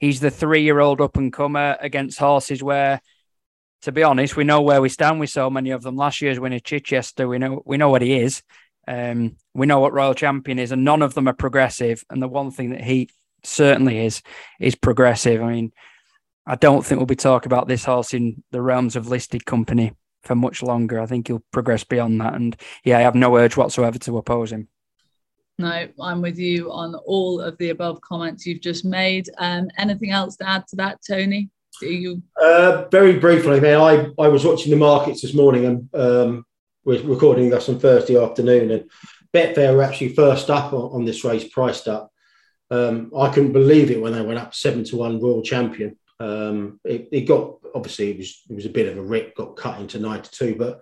[0.00, 3.00] He's the three year old up and comer against horses where,
[3.82, 5.96] to be honest, we know where we stand with so many of them.
[5.96, 8.42] Last year's winner Chichester, we know we know what he is.
[8.88, 12.04] Um, we know what Royal Champion is, and none of them are progressive.
[12.10, 13.10] And the one thing that he
[13.44, 14.22] certainly is
[14.60, 15.42] is progressive.
[15.42, 15.72] I mean,
[16.46, 19.92] I don't think we'll be talking about this horse in the realms of listed company
[20.22, 21.00] for much longer.
[21.00, 22.34] I think he'll progress beyond that.
[22.34, 24.68] And yeah, I have no urge whatsoever to oppose him.
[25.58, 29.28] No, I'm with you on all of the above comments you've just made.
[29.38, 31.50] Um, anything else to add to that, Tony?
[31.80, 32.22] You...
[32.40, 33.80] Uh, very briefly, man.
[33.80, 36.46] I, I was watching the markets this morning and um,
[36.84, 38.90] we're recording this on Thursday afternoon, and
[39.32, 42.12] Betfair were actually first up on, on this race, priced up.
[42.70, 45.96] Um, I couldn't believe it when they went up seven to one Royal Champion.
[46.18, 49.56] Um, it, it, got obviously it was it was a bit of a rip, got
[49.56, 50.80] cut into nine to two, but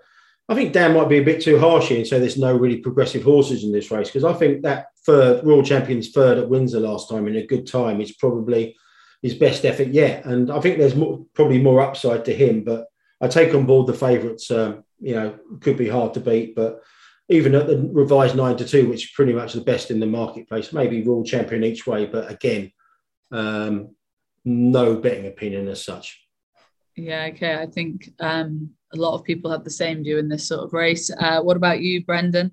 [0.49, 2.79] I think Dan might be a bit too harsh here and say there's no really
[2.79, 6.81] progressive horses in this race because I think that third Royal Champion's third at Windsor
[6.81, 8.77] last time in a good time is probably
[9.23, 12.65] his best effort yet, and I think there's more, probably more upside to him.
[12.65, 12.87] But
[13.21, 14.51] I take on board the favourites.
[14.51, 16.83] Um, you know, could be hard to beat, but
[17.29, 20.07] even at the revised nine to two, which is pretty much the best in the
[20.07, 22.07] marketplace, maybe Royal Champion each way.
[22.07, 22.73] But again,
[23.31, 23.95] um,
[24.45, 26.21] no betting opinion as such.
[26.97, 27.55] Yeah, okay.
[27.55, 30.73] I think um, a lot of people have the same view in this sort of
[30.73, 31.11] race.
[31.11, 32.53] Uh, what about you, Brendan?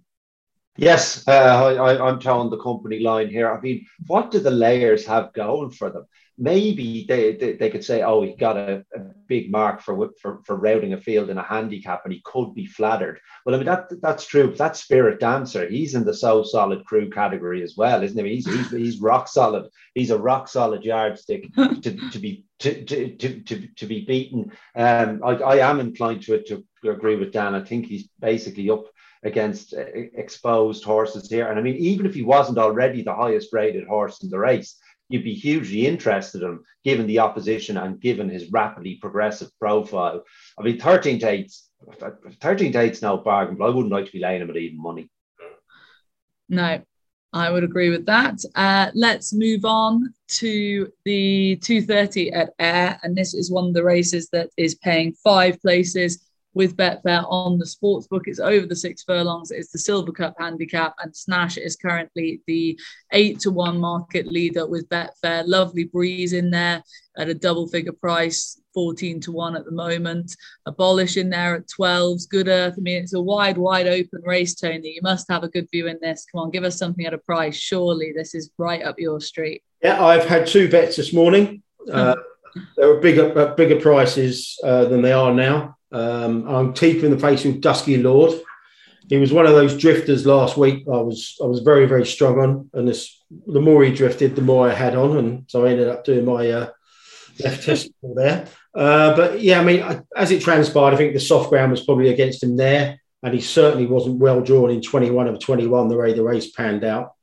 [0.77, 3.51] Yes, uh, I, am telling the company line here.
[3.51, 6.06] I mean, what do the layers have going for them?
[6.38, 10.41] Maybe they, they, they could say, oh, he got a, a, big mark for, for
[10.45, 13.19] for routing a field in a handicap, and he could be flattered.
[13.45, 14.47] Well, I mean that that's true.
[14.47, 18.36] But that Spirit Dancer, he's in the so solid crew category as well, isn't he?
[18.36, 19.69] He's he's, he's rock solid.
[19.95, 24.52] He's a rock solid yardstick to, to be to, to, to, to be beaten.
[24.76, 27.56] Um, I, I am inclined to to agree with Dan.
[27.56, 28.86] I think he's basically up
[29.23, 31.47] against uh, exposed horses here.
[31.47, 34.78] And I mean, even if he wasn't already the highest rated horse in the race,
[35.10, 40.24] you'd be hugely interested in given the opposition and given his rapidly progressive profile.
[40.58, 41.70] I mean, 13 dates,
[42.41, 45.10] 13 dates no bargain, but I wouldn't like to be laying him at even money.
[46.50, 46.82] No,
[47.34, 48.39] I would agree with that.
[48.56, 53.00] Uh, let's move on to the 230 at Ayr.
[53.04, 57.60] And this is one of the races that is paying five places with Betfair on
[57.60, 58.23] the sports book.
[58.27, 59.51] It's over the six furlongs.
[59.51, 62.79] It's the Silver Cup handicap, and Snash is currently the
[63.12, 65.43] eight to one market leader with Betfair.
[65.45, 66.83] Lovely breeze in there
[67.17, 70.36] at a double figure price, 14 to 1 at the moment.
[70.65, 72.29] Abolish in there at 12s.
[72.29, 72.75] Good Earth.
[72.77, 74.93] I mean, it's a wide, wide open race, Tony.
[74.95, 76.25] You must have a good view in this.
[76.31, 77.55] Come on, give us something at a price.
[77.55, 79.63] Surely this is right up your street.
[79.81, 81.63] Yeah, I've had two bets this morning.
[81.91, 82.15] Uh,
[82.75, 85.76] there were bigger, uh, bigger prices uh, than they are now.
[85.91, 88.39] Um, I'm keeping the face with Dusky Lord.
[89.08, 90.84] He was one of those drifters last week.
[90.88, 94.41] I was I was very very strong on, and this the more he drifted, the
[94.41, 96.69] more I had on, and so I ended up doing my uh,
[97.39, 98.47] left testicle there.
[98.76, 101.84] Uh, but yeah, I mean, I, as it transpired, I think the soft ground was
[101.84, 105.97] probably against him there, and he certainly wasn't well drawn in 21 of 21 the
[105.97, 107.13] way the race panned out.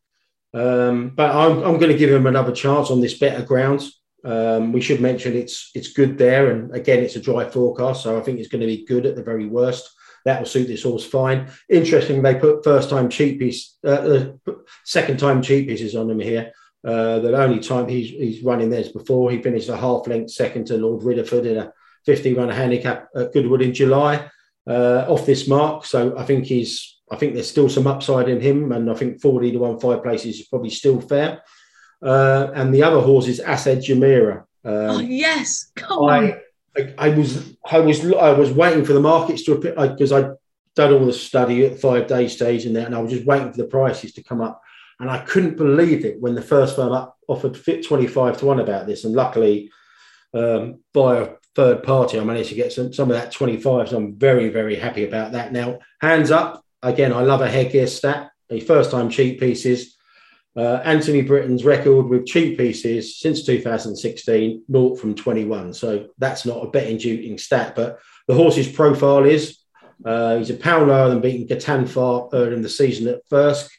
[0.53, 3.83] Um, but I'm, I'm going to give him another chance on this better ground.
[4.25, 8.19] Um, we should mention it's it's good there, and again, it's a dry forecast, so
[8.19, 9.91] I think it's going to be good at the very worst.
[10.25, 11.51] That will suit this horse fine.
[11.69, 13.89] Interesting, they put first time cheekpiece, uh,
[14.49, 16.53] uh, second time cheekpieces on him here.
[16.87, 20.67] Uh, the only time he's he's running theirs before he finished a half length second
[20.67, 21.73] to Lord Ridderford in a
[22.07, 24.31] 50 run handicap at Goodwood in July
[24.67, 25.85] uh, off this mark.
[25.85, 29.21] So I think he's I think there's still some upside in him, and I think
[29.21, 31.43] 40 to one five places is probably still fair.
[32.05, 34.45] Uh, and the other horse is Asadjumeirah.
[34.65, 36.41] Um, oh yes, come I, on.
[36.77, 40.33] I, I, was I was I was waiting for the markets to appear because I'd
[40.75, 43.51] done all the study at five day stage and that, and I was just waiting
[43.51, 44.61] for the prices to come up,
[45.01, 48.47] and I couldn't believe it when the first firm up offered fit twenty five to
[48.47, 49.71] one about this, and luckily
[50.35, 53.89] um, by a third party I managed to get some some of that twenty five,
[53.89, 55.53] so I'm very very happy about that.
[55.53, 58.31] Now hands up again, I love a headgear stat.
[58.51, 59.95] The first time cheekpieces
[60.57, 65.75] uh, Antony Brittain's record with cheekpieces since 2016, naught from 21.
[65.75, 69.59] So that's not a betting duting stat, but the horse's profile is
[70.05, 73.71] uh, he's a pound lower than beating Gatanfar early in the season at first.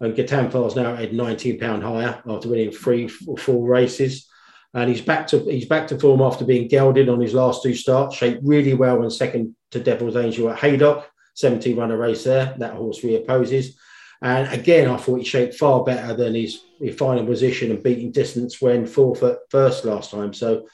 [0.00, 4.26] And Gatanfar's now at 19 pound higher after winning three or four races.
[4.72, 7.74] And he's back to he's back to form after being gelded on his last two
[7.74, 12.54] starts, shaped really well when second to Devil's Angel at Haydock, 17 runner race there.
[12.58, 13.74] That horse reopposes.
[14.22, 18.12] And again, I thought he shaped far better than his, his final position and beating
[18.12, 20.34] distance when fourth at Thirsk last time.
[20.34, 20.68] So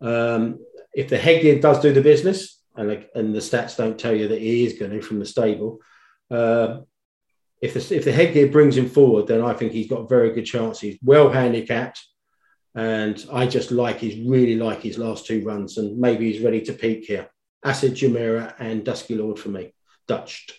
[0.00, 0.60] um,
[0.94, 4.40] if the headgear does do the business, and and the stats don't tell you that
[4.40, 5.80] he is going to from the stable,
[6.30, 6.78] uh,
[7.60, 10.32] if the, if the headgear brings him forward, then I think he's got a very
[10.32, 10.80] good chance.
[10.80, 12.02] He's well handicapped,
[12.74, 16.60] and I just like his really like his last two runs, and maybe he's ready
[16.62, 17.28] to peak here.
[17.64, 19.74] Asadjumeirah and Dusky Lord for me,
[20.06, 20.52] Dutched.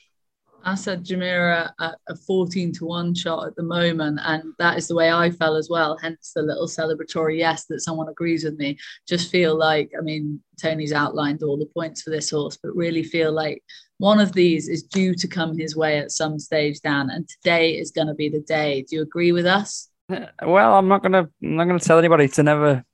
[0.68, 4.20] Asadjumeirah at a 14 to 1 shot at the moment.
[4.24, 5.98] And that is the way I fell as well.
[6.02, 8.78] Hence the little celebratory yes that someone agrees with me.
[9.08, 13.04] Just feel like, I mean, Tony's outlined all the points for this horse, but really
[13.04, 13.64] feel like
[14.00, 17.10] one of these is due to come his way at some stage, Dan.
[17.10, 18.86] And today is going to be the day.
[18.90, 19.90] Do you agree with us?
[20.10, 22.86] Uh, well, I'm not gonna I'm not gonna tell anybody to never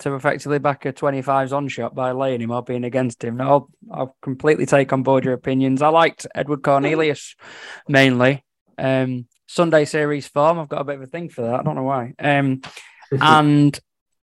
[0.00, 3.40] to effectively back a 25s on shot by laying him or being against him.
[3.40, 5.82] I'll I'll completely take on board your opinions.
[5.82, 7.34] I liked Edward Cornelius
[7.88, 8.44] mainly.
[8.78, 10.58] Um, Sunday series form.
[10.58, 11.60] I've got a bit of a thing for that.
[11.60, 12.14] I don't know why.
[12.18, 12.62] Um,
[13.20, 13.78] and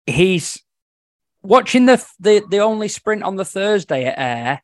[0.07, 0.63] he's
[1.43, 4.61] watching the the the only sprint on the Thursday at Ayr.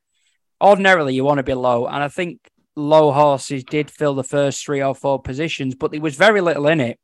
[0.61, 2.40] Ordinarily, you want to be low, and I think
[2.77, 6.66] low horses did fill the first three or four positions, but there was very little
[6.68, 6.99] in it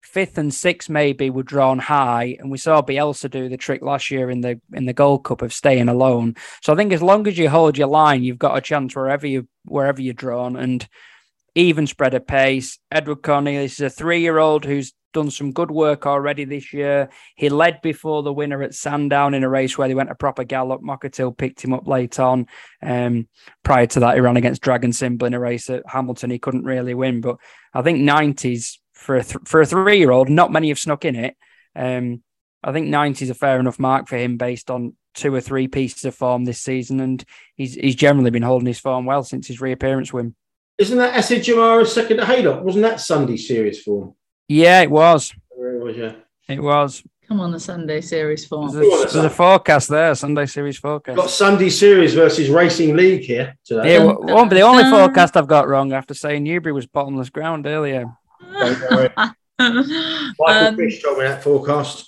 [0.00, 4.10] fifth and sixth maybe were drawn high, and we saw Bielsa do the trick last
[4.10, 6.36] year in the in the Gold Cup of staying alone.
[6.62, 9.26] So I think as long as you hold your line, you've got a chance wherever
[9.26, 10.86] you wherever you're drawn and
[11.54, 12.78] even spread of pace.
[12.90, 17.08] Edward Cornelius is a three year old who's done some good work already this year.
[17.36, 20.44] He led before the winner at Sandown in a race where they went a proper
[20.44, 20.82] gallop.
[20.82, 22.46] Mokattil picked him up late on.
[22.82, 23.28] Um,
[23.64, 26.30] prior to that, he ran against Dragon Symbol in a race at Hamilton.
[26.30, 27.36] He couldn't really win, but
[27.74, 30.28] I think 90s for a th- for a three year old.
[30.28, 31.36] Not many have snuck in it.
[31.74, 32.22] Um,
[32.62, 35.66] I think 90 is a fair enough mark for him based on two or three
[35.66, 37.24] pieces of form this season, and
[37.56, 40.34] he's he's generally been holding his form well since his reappearance win.
[40.78, 42.62] Isn't that Asadjumeirah's second at Haydock?
[42.62, 44.14] Wasn't that Sunday series form?
[44.48, 45.34] Yeah, it was.
[45.52, 46.12] It was, yeah.
[46.48, 47.02] It was.
[47.28, 48.72] Come on, the Sunday series form.
[48.72, 51.16] There's a, there's a forecast there, Sunday series forecast.
[51.16, 53.94] Got Sunday series versus Racing League here today.
[53.94, 57.30] Yeah, it won't be the only forecast I've got wrong after saying Newbury was bottomless
[57.30, 58.06] ground earlier.
[59.58, 62.06] Michael um, Fish told me that forecast.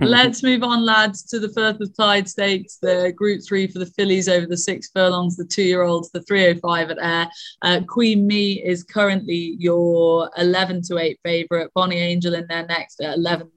[0.00, 3.86] let's move on, lads, to the Firth of Clyde Stakes, the Group Three for the
[3.86, 7.28] fillies over the six furlongs, the two-year-olds, the 305 at Ayr.
[7.62, 11.68] Uh, Queen Me is currently your 11 to eight favourite.
[11.74, 13.52] Bonnie Angel in there next at 11 to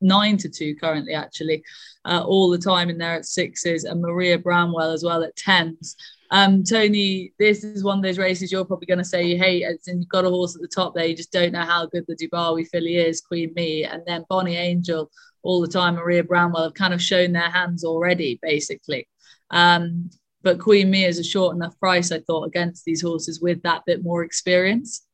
[0.00, 1.62] nine to two currently, actually,
[2.04, 5.96] uh, all the time in there at sixes, and Maria Bramwell as well at tens.
[6.30, 9.64] Um, Tony, this is one of those races you're probably going to say you hate,
[9.64, 11.06] and you've got a horse at the top there.
[11.06, 14.56] You just don't know how good the Dubawi filly is, Queen Me, and then Bonnie
[14.56, 15.10] Angel
[15.42, 15.94] all the time.
[15.94, 19.08] Maria Bramwell have kind of shown their hands already, basically.
[19.50, 20.10] Um,
[20.42, 23.82] but Queen Me is a short enough price, I thought, against these horses with that
[23.86, 25.05] bit more experience.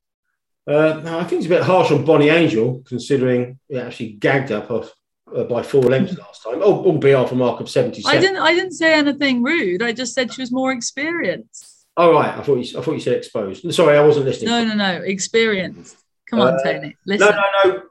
[0.67, 4.53] Uh, no, I think it's a bit harsh on Bonnie Angel, considering it actually gagged
[4.53, 4.93] up off
[5.35, 6.61] uh, by four lengths last time.
[6.63, 8.17] Oh, albeit off a mark of seventy-seven.
[8.17, 8.43] I didn't.
[8.43, 9.83] I didn't say anything rude.
[9.83, 11.87] I just said she was more experienced.
[11.97, 12.79] Oh right, I thought you.
[12.79, 13.75] I thought you said exposed.
[13.75, 14.51] Sorry, I wasn't listening.
[14.51, 15.03] No, no, no.
[15.03, 15.97] Experienced.
[16.31, 16.97] Come on, uh, Tony.
[17.07, 17.29] Listen.
[17.29, 17.83] No, no, no.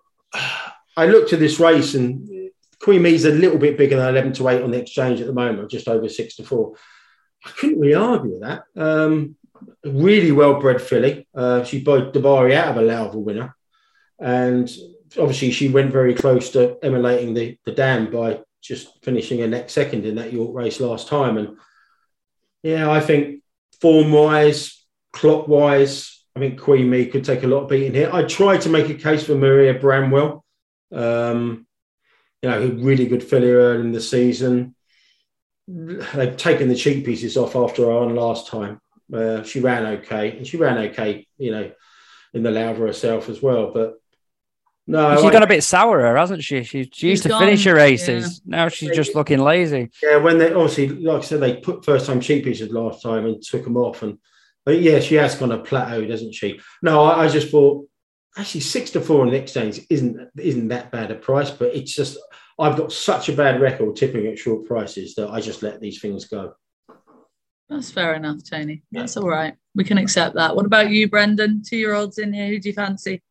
[0.98, 4.48] I looked at this race and Queen Me's a little bit bigger than eleven to
[4.50, 6.76] eight on the exchange at the moment, just over six to four.
[7.46, 8.64] I couldn't really argue with that.
[8.76, 9.36] Um,
[9.84, 11.28] really well bred filly.
[11.34, 13.56] Uh, she the Dubawi out of a Lowther winner,
[14.20, 14.70] and
[15.18, 19.74] obviously she went very close to emulating the, the dam by just finishing a next
[19.74, 21.38] second in that York race last time.
[21.38, 21.58] And
[22.64, 23.42] yeah, I think
[23.82, 28.10] form wise, clock wise, I think Queen Me could take a lot of beating here.
[28.14, 30.46] I tried to make a case for Maria Bramwell.
[30.94, 31.68] Um,
[32.42, 34.76] you know, really good filly early in the season.
[35.68, 38.80] They've taken the cheekpieces off after on last time.
[39.14, 41.72] Uh, she ran okay, and she ran okay, you know,
[42.34, 43.72] in the Lowther herself as well.
[43.74, 43.96] But
[44.88, 46.64] no, she's got a bit sourer, hasn't she?
[46.64, 48.42] She, she used to gone, finish her races.
[48.46, 48.58] Yeah.
[48.58, 49.92] Now she's just looking lazy.
[50.02, 53.42] Yeah, when they obviously, like I said, they put first time cheekpieces last time and
[53.42, 54.02] took them off.
[54.02, 54.18] And
[54.66, 56.60] but yeah, she has kind of plateaued, doesn't she?
[56.82, 57.88] No, I, I just thought
[58.38, 61.94] actually six to four on the exchange isn't isn't that bad a price, but it's
[61.94, 62.18] just
[62.58, 66.02] I've got such a bad record tipping at short prices that I just let these
[66.02, 66.54] things go.
[67.72, 68.84] That's fair enough, Tony.
[68.92, 69.56] That's all right.
[69.76, 70.54] We can accept that.
[70.54, 71.64] What about you, Brendan?
[71.66, 72.48] Two year olds in here.
[72.48, 73.24] Who do you fancy?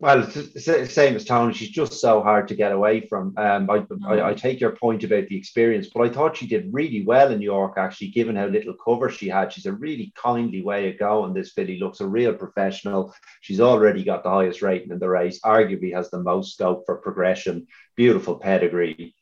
[0.00, 1.54] Well, it's the same as Tony.
[1.54, 3.32] She's just so hard to get away from.
[3.36, 6.70] Um, I, I, I, take your point about the experience, but I thought she did
[6.72, 9.52] really well in New York, actually, given how little cover she had.
[9.52, 11.32] She's a really kindly way of going.
[11.32, 13.14] This filly looks a real professional.
[13.42, 16.96] She's already got the highest rating in the race, arguably has the most scope for
[16.96, 17.68] progression.
[17.94, 19.14] Beautiful pedigree.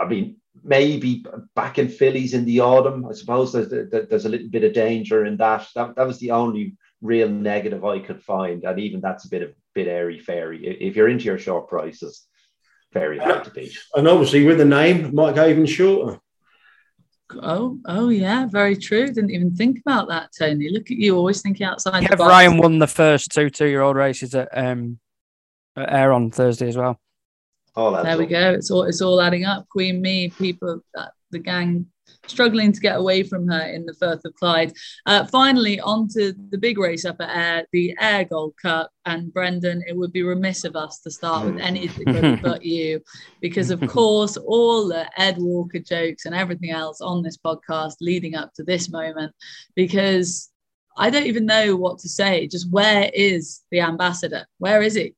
[0.00, 3.06] I mean, maybe back in fillies in the autumn.
[3.06, 5.68] I suppose there's, there's a little bit of danger in that.
[5.74, 9.42] That, that was the only real negative I could find, and even that's a bit
[9.42, 10.66] of bit airy fairy.
[10.66, 12.26] If you're into your short prices,
[12.92, 13.76] very hard to beat.
[13.94, 16.18] And obviously, with the name, might go even shorter.
[17.42, 19.06] Oh, oh yeah, very true.
[19.08, 20.70] Didn't even think about that, Tony.
[20.70, 22.30] Look at you, always thinking outside Kev the box.
[22.30, 24.98] Ryan won the first two two-year-old races at um
[25.76, 26.98] at Ayr on Thursday as well.
[27.76, 28.30] All There we up.
[28.30, 28.50] go.
[28.52, 29.68] It's all it's all adding up.
[29.68, 31.86] Queen Me, people, uh, the gang
[32.26, 34.72] struggling to get away from her in the Firth of Clyde.
[35.06, 38.90] Uh, finally, on to the big race up at Ayr, the Ayr Gold Cup.
[39.04, 43.00] And Brendan, it would be remiss of us to start with anything but you,
[43.40, 48.34] because of course, all the Ed Walker jokes and everything else on this podcast leading
[48.34, 49.32] up to this moment,
[49.74, 50.50] because
[50.96, 52.46] I don't even know what to say.
[52.46, 54.46] Just where is the ambassador?
[54.58, 55.14] Where is he?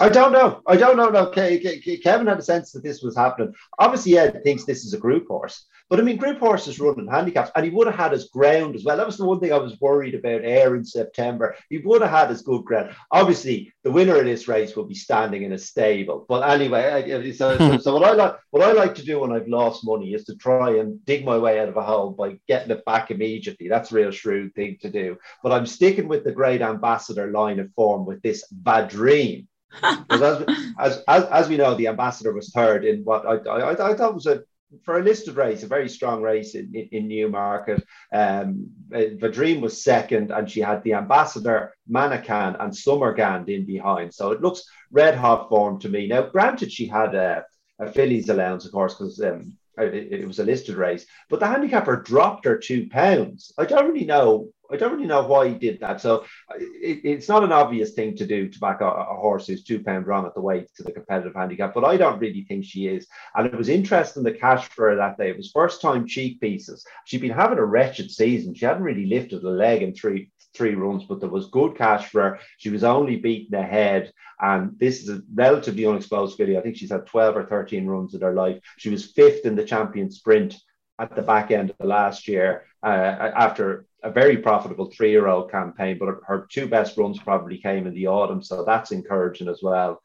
[0.00, 0.60] I don't know.
[0.66, 1.08] I don't know.
[1.08, 3.54] No, Ke- Ke- Ke- Kevin had a sense that this was happening.
[3.78, 7.06] Obviously, Ed thinks this is a group horse, but I mean, group horses run in
[7.06, 8.96] handicaps, and he would have had his ground as well.
[8.96, 10.44] That was the one thing I was worried about.
[10.44, 12.90] Ayr in September, he would have had his good ground.
[13.12, 16.26] Obviously, the winner of this race will be standing in a stable.
[16.28, 19.46] But anyway, so, so, so what I like, what I like to do when I've
[19.46, 22.72] lost money is to try and dig my way out of a hole by getting
[22.72, 23.68] it back immediately.
[23.68, 25.18] That's a real shrewd thing to do.
[25.44, 29.46] But I'm sticking with the great ambassador line of form with this Vadream.
[29.80, 30.44] Because as,
[30.78, 34.14] as, as, as we know, the ambassador was third in what I, I, I thought
[34.14, 34.42] was a
[34.82, 37.84] for a listed race, a very strong race in, in, in Newmarket.
[38.12, 44.12] Um, Vadream was second, and she had the ambassador Manaccan and Summerghand in behind.
[44.12, 46.08] So it looks red hot form to me.
[46.08, 47.44] Now, granted, she had a,
[47.78, 51.46] a fillies allowance, of course, because um, it, it was a listed race, but the
[51.46, 53.52] handicapper dropped her two pounds.
[53.58, 54.48] I don't really know.
[54.74, 56.00] I don't really know why he did that.
[56.00, 56.24] So
[56.58, 59.82] it, it's not an obvious thing to do to back a, a horse who's two
[59.82, 62.88] pound wrong at the weight to the competitive handicap, but I don't really think she
[62.88, 63.06] is.
[63.34, 65.30] And it was interesting the cash for her that day.
[65.30, 66.84] It was first time cheek pieces.
[67.04, 68.54] She'd been having a wretched season.
[68.54, 72.10] She hadn't really lifted a leg in three three runs, but there was good cash
[72.10, 72.38] for her.
[72.58, 74.12] She was only beaten ahead.
[74.40, 76.60] And this is a relatively unexposed video.
[76.60, 78.60] I think she's had 12 or 13 runs in her life.
[78.78, 80.56] She was fifth in the champion sprint
[80.98, 85.26] at the back end of the last year uh, after a very profitable three year
[85.26, 85.98] old campaign.
[85.98, 88.42] But her, her, two best runs probably came in the autumn.
[88.42, 90.00] So that's encouraging as well.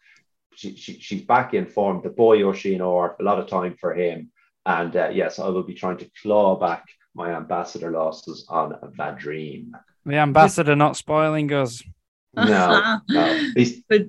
[0.55, 2.01] She, she, she's back in form.
[2.01, 4.31] The boy Oisin Orr, a lot of time for him.
[4.65, 9.71] And uh, yes, I will be trying to claw back my ambassador losses on Vadream.
[10.05, 11.83] The ambassador not spoiling us.
[12.35, 13.51] No, no.
[13.55, 14.07] He's, but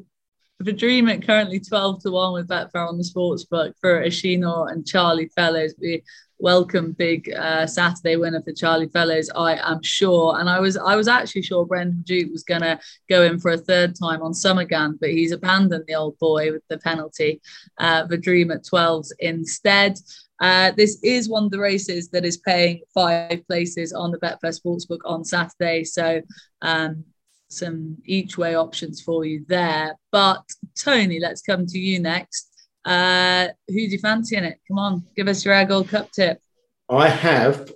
[0.62, 4.86] Vadream at currently 12 to 1 with Betfair on the sports book for Ashino and
[4.86, 5.74] Charlie Fellowes.
[5.80, 6.02] We
[6.40, 10.38] welcome big uh, Saturday winner for Charlie Fellowes, I am sure.
[10.38, 13.58] And I was I was actually sure Brendan Duke was gonna go in for a
[13.58, 17.40] third time on Summerghand, but he's abandoned the old boy with the penalty.
[17.78, 19.98] Uh, Vadream at 12s instead.
[20.40, 24.58] Uh, this is one of the races that is paying five places on the Betfair
[24.58, 25.84] Sportsbook on Saturday.
[25.84, 26.22] So
[26.62, 27.04] um,
[27.48, 29.94] some each way options for you there.
[30.10, 30.42] But
[30.78, 32.49] Tony, let's come to you next.
[32.84, 34.58] Uh, who do you fancy in it?
[34.68, 36.40] Come on, give us your Gold Cup tip.
[36.88, 37.72] I have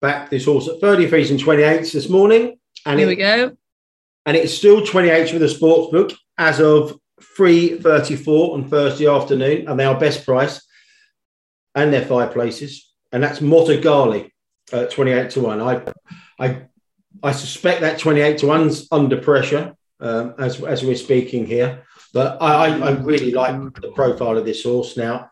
[0.00, 2.58] backed this horse at 33s and 28s this morning.
[2.84, 3.56] And Here it, we go.
[4.26, 6.98] And it's still 28s for the sports book as of
[7.38, 9.68] 3.34 on Thursday afternoon.
[9.68, 10.62] And they are best price.
[11.74, 12.92] And they're five places.
[13.12, 14.30] And that's Motagally
[14.72, 15.60] at 28 to 1.
[15.60, 15.82] I
[16.38, 16.62] I
[17.22, 21.84] I suspect that 28 to 1's under pressure um, as, as we're speaking here.
[22.14, 25.30] But I, I, really like the profile of this horse now.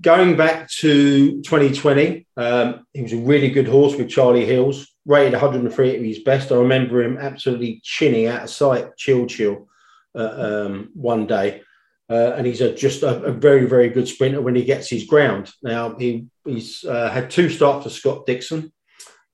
[0.00, 5.34] Going back to 2020, um, he was a really good horse with Charlie Hills, rated
[5.34, 6.50] 103 at his best.
[6.50, 9.68] I remember him absolutely chinning out of sight, chill, chill,
[10.16, 11.62] uh, um, one day.
[12.10, 15.04] Uh, and he's a, just a, a, very, very good sprinter when he gets his
[15.04, 15.52] ground.
[15.62, 18.72] Now, he, he's uh, had two starts for Scott Dixon.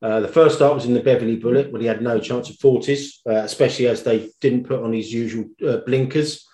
[0.03, 2.57] Uh, the first start was in the Beverley Bullet, when he had no chance of
[2.57, 6.48] 40s, uh, especially as they didn't put on his usual uh, blinkers.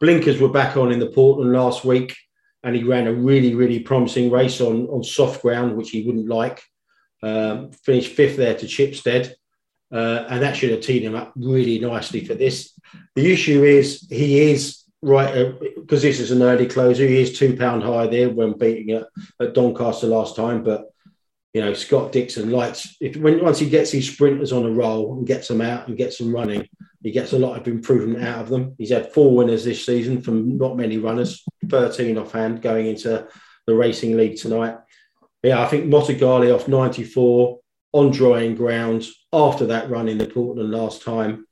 [0.00, 2.16] Blinkers were back on in the Portland last week,
[2.62, 6.28] and he ran a really, really promising race on, on soft ground, which he wouldn't
[6.28, 6.62] like.
[7.22, 9.32] Um, finished fifth there to Chipstead,
[9.92, 12.72] uh, and that should have teed him up really nicely for this.
[13.14, 17.06] The issue is he is right because this is an early closer.
[17.06, 19.06] He is two pound higher there when beating at,
[19.38, 20.86] at Doncaster last time, but
[21.52, 25.18] you know, Scott Dixon likes if when once he gets his sprinters on a roll
[25.18, 26.68] and gets them out and gets them running,
[27.02, 28.74] he gets a lot of improvement out of them.
[28.78, 33.26] He's had four winners this season from not many runners, 13 offhand going into
[33.66, 34.76] the racing league tonight.
[35.42, 37.58] Yeah, I think Motagally off 94
[37.92, 41.46] on drying ground after that run in the Portland last time.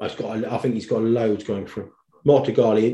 [0.00, 1.92] I've got, I think he's got loads going for him.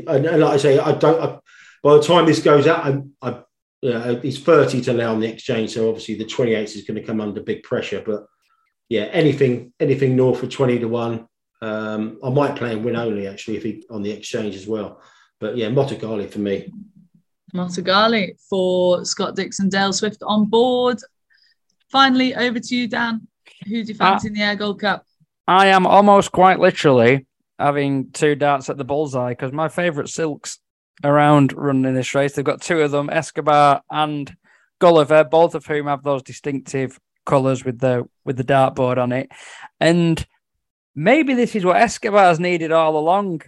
[0.07, 1.19] And, and, like I say, I don't.
[1.21, 1.39] I,
[1.81, 3.43] by the time this goes out, I, I
[3.85, 7.05] uh, he's 30 to now on the exchange, so obviously the 28th is going to
[7.05, 8.01] come under big pressure.
[8.05, 8.25] But
[8.93, 11.27] yeah, anything anything north of 20 to one,
[11.63, 15.01] um, I might play him win only actually if he on the exchange as well.
[15.39, 16.71] But yeah, Motagally for me.
[17.55, 20.99] Motagally for Scott Dixon, Dale Swift on board.
[21.89, 23.27] Finally, over to you, Dan.
[23.65, 25.07] Who do you fancy uh, in the Ayr Gold Cup?
[25.47, 27.25] I am almost quite literally
[27.57, 30.59] having two darts at the bullseye because my favourite silks
[31.03, 32.33] around running this race.
[32.33, 34.31] They've got two of them, Escobar and
[34.79, 39.29] Gulliver, both of whom have those distinctive colours with the with the dartboard on it.
[39.79, 40.25] And
[40.95, 43.41] maybe this is what Escobar's needed all along.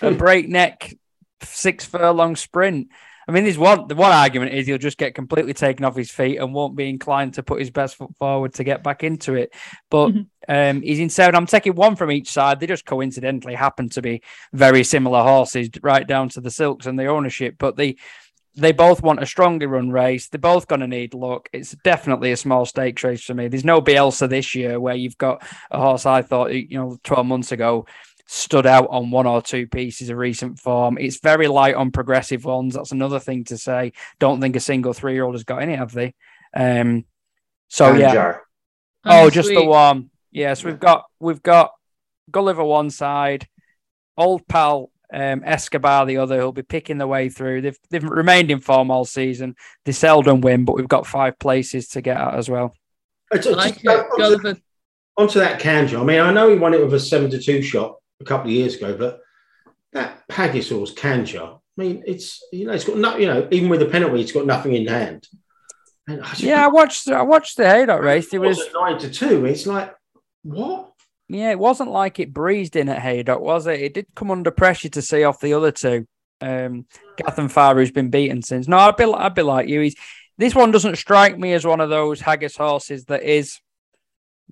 [0.00, 0.94] A breakneck
[1.42, 2.88] six furlong sprint.
[3.26, 6.10] I mean, there's one the one argument is he'll just get completely taken off his
[6.10, 9.34] feet and won't be inclined to put his best foot forward to get back into
[9.34, 9.52] it.
[9.90, 10.20] But mm-hmm.
[10.48, 11.34] um, he's in seven.
[11.34, 12.58] I'm taking one from each side.
[12.58, 14.22] They just coincidentally happen to be
[14.54, 17.56] very similar horses, right down to the silks and the ownership.
[17.58, 17.96] But they
[18.58, 20.28] they both want a stronger run race.
[20.28, 21.48] They're both going to need luck.
[21.52, 23.48] It's definitely a small stakes race for me.
[23.48, 27.26] There's no Bielsa this year where you've got a horse I thought you know 12
[27.26, 27.86] months ago
[28.26, 30.98] stood out on one or two pieces of recent form.
[30.98, 32.74] It's very light on progressive ones.
[32.74, 33.92] That's another thing to say.
[34.18, 36.14] Don't think a single three year old has got any, have they?
[36.54, 37.04] Um,
[37.68, 38.38] so yeah.
[39.04, 40.10] Oh, oh just the one.
[40.30, 41.70] Yes, we've got we've got
[42.30, 43.48] Gulliver one side,
[44.16, 47.62] old pal um, Escobar the other, who'll be picking the way through.
[47.62, 49.56] They've they've remained in form all season.
[49.84, 52.74] They seldom win, but we've got five places to get at as well.
[53.30, 53.88] It's, it's like it.
[53.88, 54.60] Onto,
[55.16, 56.00] onto that Kanja.
[56.00, 58.46] I mean, I know he won it with a seven to two shot, a couple
[58.46, 59.20] of years ago, but
[59.92, 63.80] that Pegasus Kanja, I mean, it's you know, it's got no, you know, even with
[63.80, 65.26] the penalty, it's got nothing in hand.
[66.08, 68.32] I yeah, I watched I watched the Haydock race.
[68.32, 69.44] It was nine to two.
[69.44, 69.94] It's like
[70.42, 70.92] what?
[71.28, 73.80] Yeah, it wasn't like it breezed in at Haydock, was it?
[73.80, 76.06] It did come under pressure to see off the other two.
[76.40, 76.86] Um,
[77.18, 78.68] Gathan Farr, who's been beaten since.
[78.68, 79.80] No, I'd be I'd be like you.
[79.80, 79.96] He's
[80.38, 83.60] this one doesn't strike me as one of those Haggas horses that is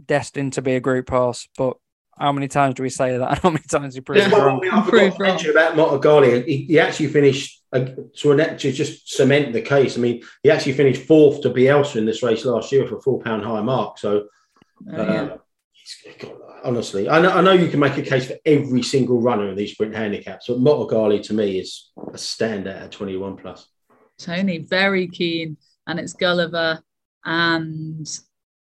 [0.05, 1.77] destined to be a group horse, but
[2.19, 3.39] how many times do we say that?
[3.43, 4.67] How many times he proved yeah, wrong?
[4.73, 6.47] I forgot to mention about Motagally.
[6.47, 7.81] He, he, actually finished uh,
[8.17, 9.99] to, to just cement the case.
[9.99, 13.03] I mean, he actually finished fourth to Bielsa in this race last year for a
[13.03, 13.99] four pound high mark.
[13.99, 14.29] So,
[14.91, 15.37] oh, uh, yeah.
[16.67, 19.55] Honestly, I know, I know you can make a case for every single runner in
[19.55, 23.69] these sprint handicaps, but Motagally to me is a standout at 21 plus.
[24.19, 25.57] Tony, very keen.
[25.87, 26.83] And it's Gulliver
[27.25, 28.09] and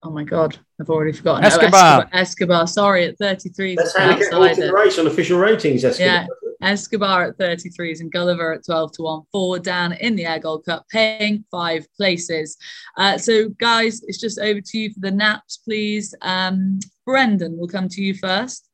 [0.03, 1.43] oh my god, I've already forgotten.
[1.43, 1.71] Escobar.
[1.73, 2.09] Oh, Escobar.
[2.13, 2.67] Escobar.
[2.67, 3.75] Sorry, at 33.
[3.75, 5.83] That's how you get the race on official ratings.
[5.83, 6.05] Escobar.
[6.05, 6.27] Yeah,
[6.61, 10.65] Escobar at 33s and Gulliver at 12 to 1 4 Dan in the Ayr Gold
[10.65, 12.57] Cup, paying five places.
[12.97, 16.13] Uh, so, guys, it's just over to you for the naps, please.
[16.21, 18.69] Um, Brendan, we'll come to you first.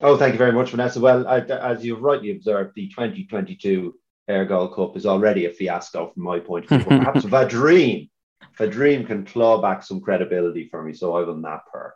[0.00, 1.00] Oh, thank you very much, Vanessa.
[1.00, 3.94] Well, I, as you've rightly observed, the 2022
[4.28, 6.98] Ayr Gold Cup is already a fiasco from my point of view.
[6.98, 8.08] Perhaps a dream
[8.70, 11.94] Dream can claw back some credibility for me, so I will nap her.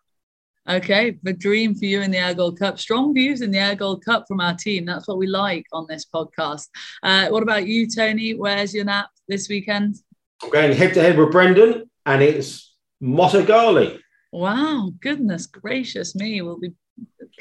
[0.69, 2.79] Okay, Vadream for you in the Ayr Gold Cup.
[2.79, 4.85] Strong views in the Ayr Gold Cup from our team.
[4.85, 6.67] That's what we like on this podcast.
[7.03, 8.35] Uh, what about you, Tony?
[8.35, 9.97] Where's your nap this weekend?
[10.43, 14.01] I'm going head to head with Brendan, and it's Motagally.
[14.33, 16.43] Wow, goodness gracious me.
[16.43, 16.75] We'll be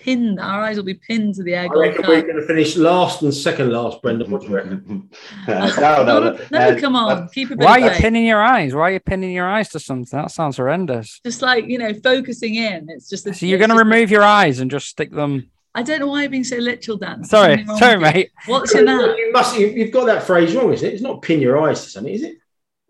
[0.06, 0.40] pinned.
[0.40, 1.72] Our eyes will be pinned to the egg.
[1.74, 4.30] I reckon we're going to finish last and second last, Brendan.
[4.30, 5.10] What do you reckon?
[5.48, 6.60] uh, no, no, no, no.
[6.60, 7.12] Uh, come on.
[7.12, 7.58] Uh, Keep it.
[7.58, 8.74] Why are you pinning your eyes?
[8.76, 10.20] Why are you pinning your eyes to something?
[10.20, 11.20] That sounds horrendous.
[11.26, 12.88] Just like you know, focusing in.
[12.90, 13.24] It's just.
[13.34, 15.50] so you're going to remove your eyes and just stick them.
[15.74, 17.26] I don't know why you're being so literal, Dan.
[17.26, 18.32] Sorry, sorry, mate.
[18.46, 19.14] What's your name?
[19.18, 19.60] You must.
[19.60, 20.94] You've got that phrase wrong, isn't it?
[20.94, 22.38] It's not pin your eyes to something, is it?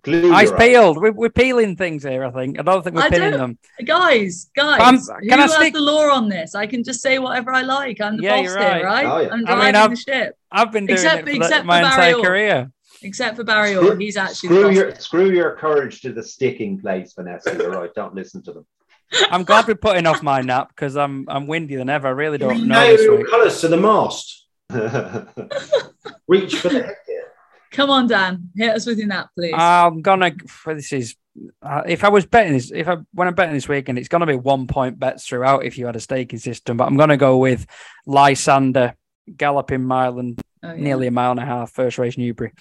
[0.05, 1.01] Glue Eyes peeled.
[1.01, 2.23] We're, we're, peeling things here.
[2.23, 2.59] I think.
[2.59, 3.57] I don't think we're I pinning them.
[3.83, 5.73] Guys, guys, um, can who I stick...
[5.73, 6.53] the law on this?
[6.53, 7.99] I can just say whatever I like.
[7.99, 8.75] I'm the yeah, boss right.
[8.75, 9.05] here, right?
[9.05, 9.29] Oh, yeah.
[9.31, 10.37] I'm driving I mean, I've, the ship.
[10.51, 12.71] I've been doing except, it for my entire career.
[13.01, 17.13] Except for Barry Orr, he's actually screw your screw your courage to the sticking place,
[17.13, 17.55] Vanessa.
[17.55, 17.93] You're right.
[17.95, 18.65] Don't listen to them.
[19.31, 22.07] I'm glad we're putting off my nap because I'm I'm windy than ever.
[22.07, 22.83] I really don't you know.
[22.83, 24.43] your colours to the mast.
[26.27, 26.95] Reach for the head.
[27.71, 29.53] Come on, Dan, hit us with your nap, please.
[29.55, 30.31] I'm gonna.
[30.65, 31.15] This is.
[31.61, 34.25] Uh, if I was betting this, if I when I'm betting this weekend, it's gonna
[34.25, 35.65] be one point bets throughout.
[35.65, 37.65] If you had a staking system, but I'm gonna go with
[38.05, 38.95] Lysander
[39.35, 40.81] galloping mile and oh, yeah.
[40.81, 42.53] nearly a mile and a half first race Newbury.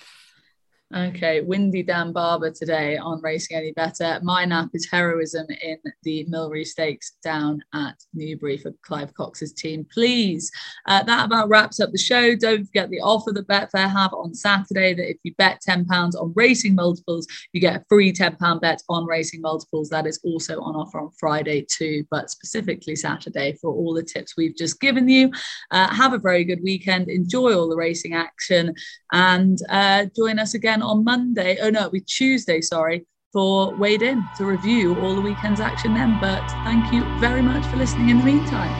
[0.97, 4.21] Okay, Windy Dan Barber today on Racing Any Better.
[4.23, 9.53] My nap is heroism in the Mill Reef Stakes down at Newbury for Clive Cox's
[9.53, 9.85] team.
[9.93, 10.53] Please,
[10.87, 12.37] uh, that about wraps up the show.
[12.37, 15.85] Don't forget the offer that Betfair have on Saturday that if you bet £10
[16.15, 19.89] on racing multiples, you get a free £10 bet on racing multiples.
[19.89, 24.37] That is also on offer on Friday too, but specifically Saturday for all the tips
[24.37, 25.33] we've just given you.
[25.73, 27.09] Uh, have a very good weekend.
[27.09, 28.77] Enjoy all the racing action
[29.13, 31.59] and uh, join us again on Monday.
[31.61, 36.19] Oh no, be Tuesday, sorry, for Wade In to review all the weekend's action then.
[36.19, 38.79] But thank you very much for listening in the meantime.